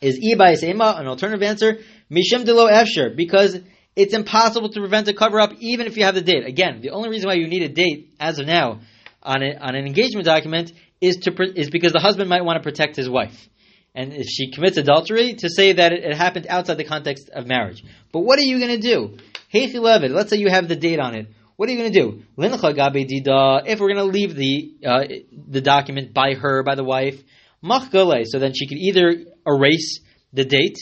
is 0.00 0.18
ibai 0.18 0.56
sema, 0.56 0.96
an 0.98 1.06
alternative 1.06 1.42
answer, 1.42 1.78
mishim 2.10 2.44
delo 2.44 2.66
efsher, 2.66 3.14
because 3.16 3.58
it's 4.00 4.14
impossible 4.14 4.70
to 4.70 4.80
prevent 4.80 5.08
a 5.08 5.14
cover 5.14 5.38
up 5.40 5.52
even 5.58 5.86
if 5.86 5.96
you 5.96 6.04
have 6.04 6.14
the 6.14 6.22
date. 6.22 6.44
Again, 6.44 6.80
the 6.80 6.90
only 6.90 7.08
reason 7.08 7.28
why 7.28 7.34
you 7.34 7.48
need 7.48 7.62
a 7.62 7.68
date 7.68 8.12
as 8.18 8.38
of 8.38 8.46
now 8.46 8.80
on, 9.22 9.42
a, 9.42 9.54
on 9.56 9.74
an 9.74 9.86
engagement 9.86 10.24
document 10.24 10.72
is 11.00 11.16
to 11.16 11.30
is 11.54 11.70
because 11.70 11.92
the 11.92 12.00
husband 12.00 12.28
might 12.28 12.44
want 12.44 12.56
to 12.56 12.62
protect 12.62 12.96
his 12.96 13.08
wife 13.08 13.48
and 13.94 14.12
if 14.12 14.26
she 14.28 14.50
commits 14.52 14.76
adultery, 14.76 15.34
to 15.34 15.48
say 15.48 15.72
that 15.72 15.92
it, 15.92 16.04
it 16.04 16.16
happened 16.16 16.46
outside 16.48 16.76
the 16.76 16.84
context 16.84 17.28
of 17.30 17.46
marriage. 17.46 17.82
But 18.12 18.20
what 18.20 18.38
are 18.38 18.42
you 18.42 18.58
going 18.58 18.80
to 18.80 18.88
do? 18.88 19.16
Levid, 19.52 20.10
let's 20.10 20.30
say 20.30 20.36
you 20.36 20.48
have 20.48 20.68
the 20.68 20.76
date 20.76 21.00
on 21.00 21.14
it. 21.14 21.26
What 21.56 21.68
are 21.68 21.72
you 21.72 21.78
going 21.78 21.92
to 21.92 22.00
do? 22.00 22.22
If 22.38 23.80
we're 23.80 23.88
going 23.88 23.96
to 23.96 24.04
leave 24.04 24.34
the, 24.34 24.74
uh, 24.86 25.04
the 25.48 25.60
document 25.60 26.14
by 26.14 26.34
her, 26.34 26.62
by 26.62 26.74
the 26.76 26.84
wife, 26.84 27.20
so 27.62 28.38
then 28.38 28.54
she 28.54 28.66
could 28.66 28.78
either 28.78 29.24
erase 29.46 30.00
the 30.32 30.44
date, 30.44 30.78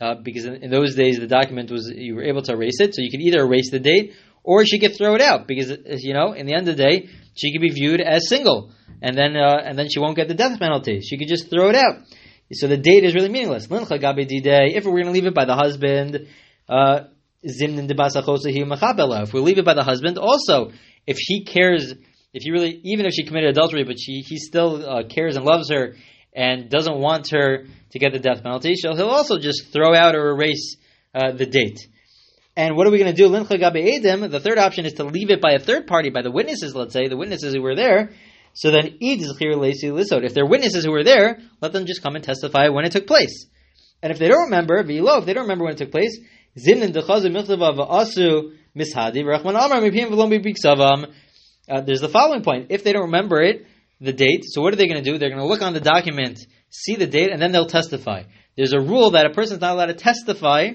uh, 0.00 0.14
because 0.22 0.44
in, 0.46 0.56
in, 0.56 0.70
those 0.70 0.94
days 0.94 1.18
the 1.18 1.26
document 1.26 1.70
was, 1.70 1.90
you 1.94 2.14
were 2.14 2.22
able 2.24 2.42
to 2.42 2.52
erase 2.52 2.80
it, 2.80 2.94
so 2.94 3.02
you 3.02 3.10
could 3.10 3.20
either 3.20 3.40
erase 3.40 3.70
the 3.70 3.78
date, 3.78 4.14
or 4.42 4.64
she 4.64 4.78
could 4.78 4.96
throw 4.96 5.14
it 5.14 5.20
out, 5.20 5.46
because, 5.46 5.70
you 6.02 6.14
know, 6.14 6.32
in 6.32 6.46
the 6.46 6.54
end 6.54 6.68
of 6.68 6.76
the 6.76 6.82
day, 6.82 7.08
she 7.34 7.52
could 7.52 7.60
be 7.60 7.70
viewed 7.70 8.00
as 8.00 8.28
single, 8.28 8.72
and 9.02 9.16
then, 9.16 9.36
uh, 9.36 9.60
and 9.62 9.78
then 9.78 9.88
she 9.90 10.00
won't 10.00 10.16
get 10.16 10.28
the 10.28 10.34
death 10.34 10.58
penalty. 10.58 11.00
She 11.00 11.18
could 11.18 11.28
just 11.28 11.50
throw 11.50 11.68
it 11.68 11.76
out. 11.76 11.98
So 12.52 12.66
the 12.66 12.76
date 12.76 13.04
is 13.04 13.14
really 13.14 13.28
meaningless. 13.28 13.66
If 13.66 13.70
we're 13.70 13.78
going 13.86 15.04
to 15.04 15.10
leave 15.12 15.26
it 15.26 15.34
by 15.34 15.44
the 15.44 15.54
husband, 15.54 16.26
uh, 16.68 17.04
if 17.42 19.32
we 19.32 19.40
leave 19.40 19.58
it 19.58 19.64
by 19.64 19.74
the 19.74 19.84
husband, 19.84 20.18
also, 20.18 20.72
if 21.06 21.16
he 21.18 21.44
cares, 21.44 21.94
if 22.32 22.42
he 22.42 22.50
really, 22.50 22.80
even 22.84 23.06
if 23.06 23.12
she 23.12 23.24
committed 23.24 23.50
adultery, 23.50 23.84
but 23.84 24.00
she, 24.00 24.24
he 24.26 24.36
still 24.38 24.84
uh, 24.84 25.04
cares 25.08 25.36
and 25.36 25.44
loves 25.44 25.70
her 25.70 25.94
and 26.32 26.70
doesn't 26.70 26.98
want 26.98 27.28
her 27.30 27.66
to 27.90 27.98
get 27.98 28.12
the 28.12 28.18
death 28.18 28.42
penalty, 28.42 28.74
so 28.76 28.94
he'll 28.94 29.08
also 29.08 29.38
just 29.38 29.72
throw 29.72 29.94
out 29.94 30.14
or 30.14 30.30
erase 30.30 30.76
uh, 31.14 31.32
the 31.32 31.46
date. 31.46 31.78
And 32.56 32.76
what 32.76 32.86
are 32.86 32.90
we 32.90 32.98
going 32.98 33.14
to 33.14 33.16
do? 33.16 33.28
The 33.28 34.40
third 34.40 34.58
option 34.58 34.84
is 34.84 34.94
to 34.94 35.04
leave 35.04 35.30
it 35.30 35.40
by 35.40 35.52
a 35.52 35.58
third 35.58 35.86
party, 35.86 36.10
by 36.10 36.22
the 36.22 36.30
witnesses, 36.30 36.74
let's 36.74 36.92
say, 36.92 37.08
the 37.08 37.16
witnesses 37.16 37.54
who 37.54 37.62
were 37.62 37.74
there, 37.74 38.10
so 38.52 38.70
then, 38.70 38.98
if 39.00 40.34
they're 40.34 40.46
witnesses 40.46 40.84
who 40.84 40.90
were 40.90 41.04
there, 41.04 41.38
let 41.60 41.72
them 41.72 41.86
just 41.86 42.02
come 42.02 42.16
and 42.16 42.24
testify 42.24 42.68
when 42.68 42.84
it 42.84 42.92
took 42.92 43.06
place. 43.06 43.46
And 44.02 44.10
if 44.12 44.18
they 44.18 44.28
don't 44.28 44.44
remember, 44.44 44.76
if 44.78 44.86
they 44.86 45.32
don't 45.34 45.42
remember 45.42 45.64
when 45.64 45.74
it 45.74 45.78
took 45.78 45.92
place, 45.92 46.18
uh, 46.56 46.60
there's 51.82 52.00
the 52.00 52.08
following 52.10 52.42
point. 52.42 52.66
If 52.70 52.82
they 52.82 52.92
don't 52.92 53.02
remember 53.02 53.40
it, 53.40 53.66
the 54.00 54.12
date, 54.12 54.44
so 54.44 54.62
what 54.62 54.72
are 54.72 54.76
they 54.76 54.86
going 54.86 55.02
to 55.02 55.10
do? 55.10 55.18
They're 55.18 55.28
going 55.28 55.40
to 55.40 55.46
look 55.46 55.62
on 55.62 55.74
the 55.74 55.80
document, 55.80 56.40
see 56.70 56.96
the 56.96 57.06
date, 57.06 57.30
and 57.30 57.40
then 57.40 57.52
they'll 57.52 57.66
testify. 57.66 58.24
There's 58.56 58.72
a 58.72 58.80
rule 58.80 59.12
that 59.12 59.26
a 59.26 59.30
person 59.30 59.56
is 59.56 59.60
not 59.60 59.74
allowed 59.74 59.86
to 59.86 59.94
testify 59.94 60.70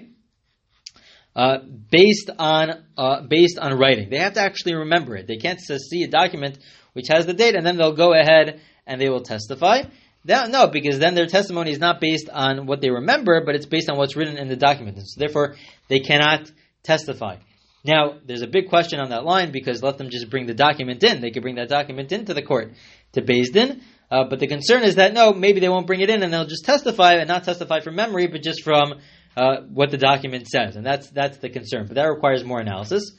uh, 1.36 1.58
based 1.92 2.30
on 2.40 2.86
uh, 2.98 3.22
based 3.28 3.60
on 3.60 3.78
writing. 3.78 4.10
They 4.10 4.20
have 4.20 4.34
to 4.34 4.42
actually 4.42 4.76
remember 4.76 5.16
it. 5.16 5.28
They 5.28 5.38
can't 5.38 5.60
see 5.60 6.04
a 6.04 6.08
document 6.08 6.58
which 6.94 7.08
has 7.10 7.26
the 7.26 7.34
date, 7.34 7.56
and 7.56 7.66
then 7.66 7.78
they'll 7.78 7.96
go 7.96 8.14
ahead 8.14 8.62
and 8.88 9.02
they 9.02 9.10
will 9.10 9.22
testify. 9.22 9.84
That, 10.26 10.50
no, 10.50 10.68
because 10.68 10.98
then 10.98 11.14
their 11.14 11.28
testimony 11.28 11.72
is 11.72 11.78
not 11.78 12.02
based 12.02 12.30
on 12.30 12.66
what 12.66 12.82
they 12.82 12.90
remember, 12.90 13.44
but 13.46 13.54
it's 13.54 13.68
based 13.68 13.90
on 13.90 13.98
what's 13.98 14.16
written 14.16 14.38
in 14.38 14.48
the 14.48 14.56
document. 14.56 14.98
And 14.98 15.08
so 15.08 15.20
therefore, 15.20 15.56
they 15.88 16.00
cannot 16.00 16.50
testify. 16.84 17.38
Now, 17.84 18.18
there's 18.26 18.42
a 18.42 18.48
big 18.48 18.70
question 18.70 19.00
on 19.00 19.10
that 19.10 19.24
line 19.24 19.52
because 19.52 19.84
let 19.84 20.00
them 20.00 20.10
just 20.10 20.32
bring 20.32 20.48
the 20.48 20.56
document 20.56 21.04
in. 21.04 21.22
They 21.22 21.30
could 21.30 21.44
bring 21.44 21.56
that 21.56 21.70
document 21.70 22.12
into 22.12 22.34
the 22.34 22.42
court 22.42 22.72
to 23.16 23.22
Din. 23.22 23.82
Uh, 24.12 24.26
but 24.30 24.40
the 24.40 24.48
concern 24.48 24.84
is 24.84 24.96
that 24.96 25.14
no, 25.14 25.34
maybe 25.34 25.60
they 25.60 25.70
won't 25.70 25.88
bring 25.88 26.02
it 26.02 26.10
in 26.10 26.22
and 26.22 26.32
they'll 26.32 26.46
just 26.46 26.64
testify 26.64 27.16
and 27.16 27.28
not 27.28 27.44
testify 27.44 27.80
from 27.80 27.96
memory, 27.96 28.28
but 28.28 28.44
just 28.44 28.64
from 28.64 28.94
uh, 29.36 29.62
what 29.74 29.92
the 29.92 29.98
document 29.98 30.48
says. 30.48 30.76
And 30.76 30.86
that's 30.86 31.10
that's 31.10 31.40
the 31.40 31.50
concern. 31.50 31.88
But 31.88 31.96
that 31.96 32.06
requires 32.06 32.44
more 32.44 32.60
analysis. 32.60 33.12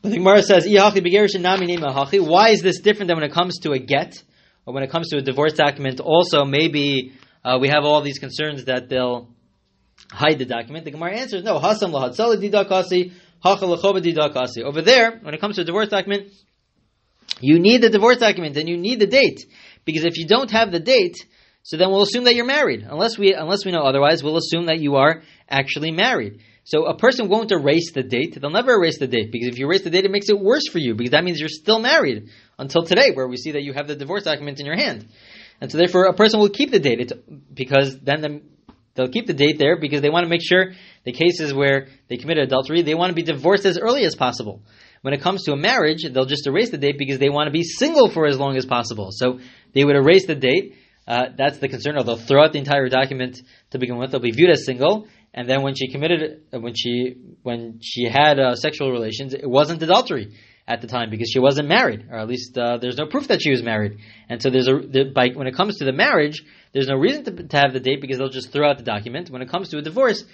But 0.00 0.10
the 0.10 0.18
Gemara 0.18 0.42
says, 0.42 0.66
Why 0.66 2.48
is 2.50 2.62
this 2.62 2.80
different 2.80 3.08
than 3.08 3.16
when 3.16 3.24
it 3.24 3.32
comes 3.32 3.58
to 3.60 3.72
a 3.72 3.78
get? 3.78 4.22
Or 4.66 4.74
when 4.74 4.82
it 4.82 4.90
comes 4.90 5.10
to 5.10 5.18
a 5.18 5.22
divorce 5.22 5.52
document, 5.52 6.00
also 6.00 6.44
maybe 6.44 7.12
uh, 7.44 7.58
we 7.60 7.68
have 7.68 7.84
all 7.84 8.00
these 8.00 8.18
concerns 8.18 8.64
that 8.64 8.88
they'll 8.88 9.28
hide 10.10 10.38
the 10.38 10.44
document. 10.44 10.84
The 10.84 10.90
Gemara 10.90 11.16
answers, 11.16 11.42
no. 11.42 11.56
Over 11.58 11.74
there, 14.82 15.18
when 15.22 15.34
it 15.34 15.40
comes 15.40 15.56
to 15.56 15.62
a 15.62 15.64
divorce 15.64 15.88
document, 15.88 16.30
you 17.40 17.58
need 17.58 17.82
the 17.82 17.90
divorce 17.90 18.18
document 18.18 18.56
and 18.56 18.68
you 18.68 18.76
need 18.76 19.00
the 19.00 19.06
date. 19.06 19.40
Because 19.84 20.04
if 20.04 20.16
you 20.16 20.26
don't 20.26 20.50
have 20.50 20.72
the 20.72 20.80
date, 20.80 21.16
so 21.62 21.76
then 21.76 21.90
we'll 21.90 22.02
assume 22.02 22.24
that 22.24 22.34
you're 22.34 22.44
married. 22.44 22.86
Unless 22.88 23.18
we, 23.18 23.34
unless 23.34 23.64
we 23.64 23.72
know 23.72 23.82
otherwise, 23.82 24.22
we'll 24.22 24.36
assume 24.36 24.66
that 24.66 24.80
you 24.80 24.96
are 24.96 25.22
actually 25.48 25.90
married. 25.90 26.40
So 26.64 26.86
a 26.86 26.96
person 26.96 27.28
won't 27.28 27.52
erase 27.52 27.92
the 27.92 28.02
date. 28.02 28.38
They'll 28.40 28.50
never 28.50 28.74
erase 28.74 28.98
the 28.98 29.06
date 29.06 29.30
because 29.30 29.48
if 29.48 29.58
you 29.58 29.66
erase 29.66 29.82
the 29.82 29.90
date, 29.90 30.06
it 30.06 30.10
makes 30.10 30.30
it 30.30 30.38
worse 30.38 30.66
for 30.70 30.78
you 30.78 30.94
because 30.94 31.10
that 31.10 31.22
means 31.22 31.38
you're 31.38 31.48
still 31.50 31.78
married 31.78 32.30
until 32.58 32.84
today, 32.84 33.10
where 33.12 33.28
we 33.28 33.36
see 33.36 33.52
that 33.52 33.62
you 33.62 33.74
have 33.74 33.86
the 33.86 33.96
divorce 33.96 34.24
document 34.24 34.60
in 34.60 34.66
your 34.66 34.76
hand. 34.76 35.06
And 35.60 35.70
so 35.70 35.76
therefore, 35.78 36.04
a 36.04 36.14
person 36.14 36.40
will 36.40 36.48
keep 36.48 36.70
the 36.70 36.80
date 36.80 37.12
because 37.52 37.98
then 38.00 38.20
the, 38.22 38.42
they'll 38.94 39.08
keep 39.08 39.26
the 39.26 39.34
date 39.34 39.58
there 39.58 39.78
because 39.78 40.00
they 40.00 40.08
want 40.08 40.24
to 40.24 40.30
make 40.30 40.42
sure 40.42 40.72
the 41.04 41.12
cases 41.12 41.52
where 41.52 41.88
they 42.08 42.16
committed 42.16 42.44
adultery, 42.44 42.82
they 42.82 42.94
want 42.94 43.10
to 43.10 43.14
be 43.14 43.22
divorced 43.22 43.66
as 43.66 43.78
early 43.78 44.04
as 44.04 44.14
possible. 44.14 44.62
When 45.04 45.12
it 45.12 45.20
comes 45.20 45.42
to 45.42 45.52
a 45.52 45.56
marriage, 45.56 46.02
they'll 46.10 46.24
just 46.24 46.46
erase 46.46 46.70
the 46.70 46.78
date 46.78 46.96
because 46.96 47.18
they 47.18 47.28
want 47.28 47.48
to 47.48 47.50
be 47.50 47.62
single 47.62 48.08
for 48.08 48.24
as 48.24 48.38
long 48.38 48.56
as 48.56 48.64
possible. 48.64 49.10
So 49.12 49.38
they 49.74 49.84
would 49.84 49.96
erase 49.96 50.24
the 50.24 50.34
date. 50.34 50.76
Uh, 51.06 51.26
that's 51.36 51.58
the 51.58 51.68
concern. 51.68 51.98
Or 51.98 52.04
they'll 52.04 52.16
throw 52.16 52.42
out 52.42 52.54
the 52.54 52.58
entire 52.58 52.88
document 52.88 53.42
to 53.72 53.78
begin 53.78 53.98
with. 53.98 54.12
They'll 54.12 54.20
be 54.20 54.30
viewed 54.30 54.48
as 54.48 54.64
single, 54.64 55.06
and 55.34 55.46
then 55.46 55.60
when 55.60 55.74
she 55.74 55.88
committed, 55.88 56.44
uh, 56.54 56.58
when 56.58 56.72
she 56.74 57.16
when 57.42 57.80
she 57.82 58.08
had 58.08 58.40
uh, 58.40 58.54
sexual 58.54 58.92
relations, 58.92 59.34
it 59.34 59.46
wasn't 59.46 59.82
adultery 59.82 60.32
at 60.66 60.80
the 60.80 60.86
time 60.86 61.10
because 61.10 61.28
she 61.30 61.38
wasn't 61.38 61.68
married, 61.68 62.06
or 62.10 62.16
at 62.16 62.26
least 62.26 62.56
uh, 62.56 62.78
there's 62.78 62.96
no 62.96 63.04
proof 63.04 63.28
that 63.28 63.42
she 63.42 63.50
was 63.50 63.62
married. 63.62 63.98
And 64.30 64.40
so 64.40 64.48
there's 64.48 64.68
a 64.68 64.78
the, 64.78 65.12
by, 65.14 65.28
when 65.34 65.46
it 65.46 65.54
comes 65.54 65.76
to 65.80 65.84
the 65.84 65.92
marriage, 65.92 66.42
there's 66.72 66.88
no 66.88 66.96
reason 66.96 67.24
to, 67.24 67.42
to 67.46 67.56
have 67.58 67.74
the 67.74 67.80
date 67.80 68.00
because 68.00 68.16
they'll 68.16 68.30
just 68.30 68.52
throw 68.52 68.70
out 68.70 68.78
the 68.78 68.84
document. 68.84 69.28
When 69.28 69.42
it 69.42 69.50
comes 69.50 69.68
to 69.68 69.76
a 69.76 69.82
divorce, 69.82 70.24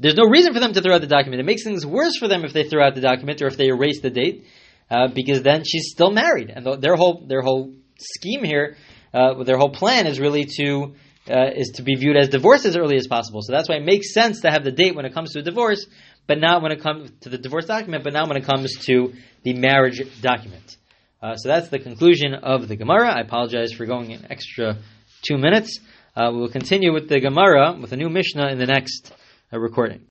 there's 0.00 0.16
no 0.16 0.24
reason 0.24 0.54
for 0.54 0.60
them 0.60 0.72
to 0.72 0.80
throw 0.80 0.94
out 0.94 1.02
the 1.02 1.06
document. 1.06 1.40
It 1.40 1.44
makes 1.44 1.62
things 1.62 1.84
worse 1.84 2.16
for 2.18 2.26
them 2.26 2.44
if 2.44 2.52
they 2.52 2.64
throw 2.64 2.84
out 2.84 2.94
the 2.94 3.02
document 3.02 3.42
or 3.42 3.46
if 3.46 3.56
they 3.56 3.68
erase 3.68 4.00
the 4.00 4.10
date, 4.10 4.46
uh, 4.90 5.08
because 5.08 5.42
then 5.42 5.62
she's 5.64 5.90
still 5.90 6.10
married, 6.10 6.50
and 6.50 6.66
their 6.82 6.96
whole 6.96 7.24
their 7.26 7.42
whole 7.42 7.74
scheme 7.98 8.42
here, 8.42 8.76
uh, 9.12 9.44
their 9.44 9.58
whole 9.58 9.70
plan 9.70 10.06
is 10.06 10.18
really 10.18 10.46
to 10.58 10.94
uh, 11.30 11.50
is 11.54 11.72
to 11.76 11.82
be 11.82 11.94
viewed 11.94 12.16
as 12.16 12.28
divorced 12.28 12.64
as 12.64 12.76
early 12.76 12.96
as 12.96 13.06
possible. 13.06 13.40
So 13.42 13.52
that's 13.52 13.68
why 13.68 13.76
it 13.76 13.84
makes 13.84 14.12
sense 14.14 14.40
to 14.40 14.50
have 14.50 14.64
the 14.64 14.72
date 14.72 14.96
when 14.96 15.04
it 15.04 15.12
comes 15.12 15.32
to 15.32 15.40
a 15.40 15.42
divorce, 15.42 15.86
but 16.26 16.40
not 16.40 16.62
when 16.62 16.72
it 16.72 16.80
comes 16.80 17.10
to 17.20 17.28
the 17.28 17.38
divorce 17.38 17.66
document, 17.66 18.02
but 18.02 18.12
not 18.12 18.26
when 18.26 18.36
it 18.36 18.44
comes 18.44 18.74
to 18.86 19.12
the 19.42 19.52
marriage 19.52 20.00
document. 20.20 20.76
Uh, 21.22 21.36
so 21.36 21.48
that's 21.48 21.68
the 21.68 21.78
conclusion 21.78 22.34
of 22.34 22.66
the 22.66 22.76
Gemara. 22.76 23.10
I 23.10 23.20
apologize 23.20 23.72
for 23.72 23.84
going 23.84 24.12
an 24.12 24.26
extra 24.30 24.78
two 25.22 25.36
minutes. 25.36 25.78
Uh, 26.16 26.30
we 26.32 26.40
will 26.40 26.48
continue 26.48 26.92
with 26.92 27.08
the 27.08 27.20
Gemara 27.20 27.76
with 27.78 27.92
a 27.92 27.96
new 27.96 28.08
Mishnah 28.08 28.48
in 28.48 28.58
the 28.58 28.66
next 28.66 29.12
recording. 29.58 29.98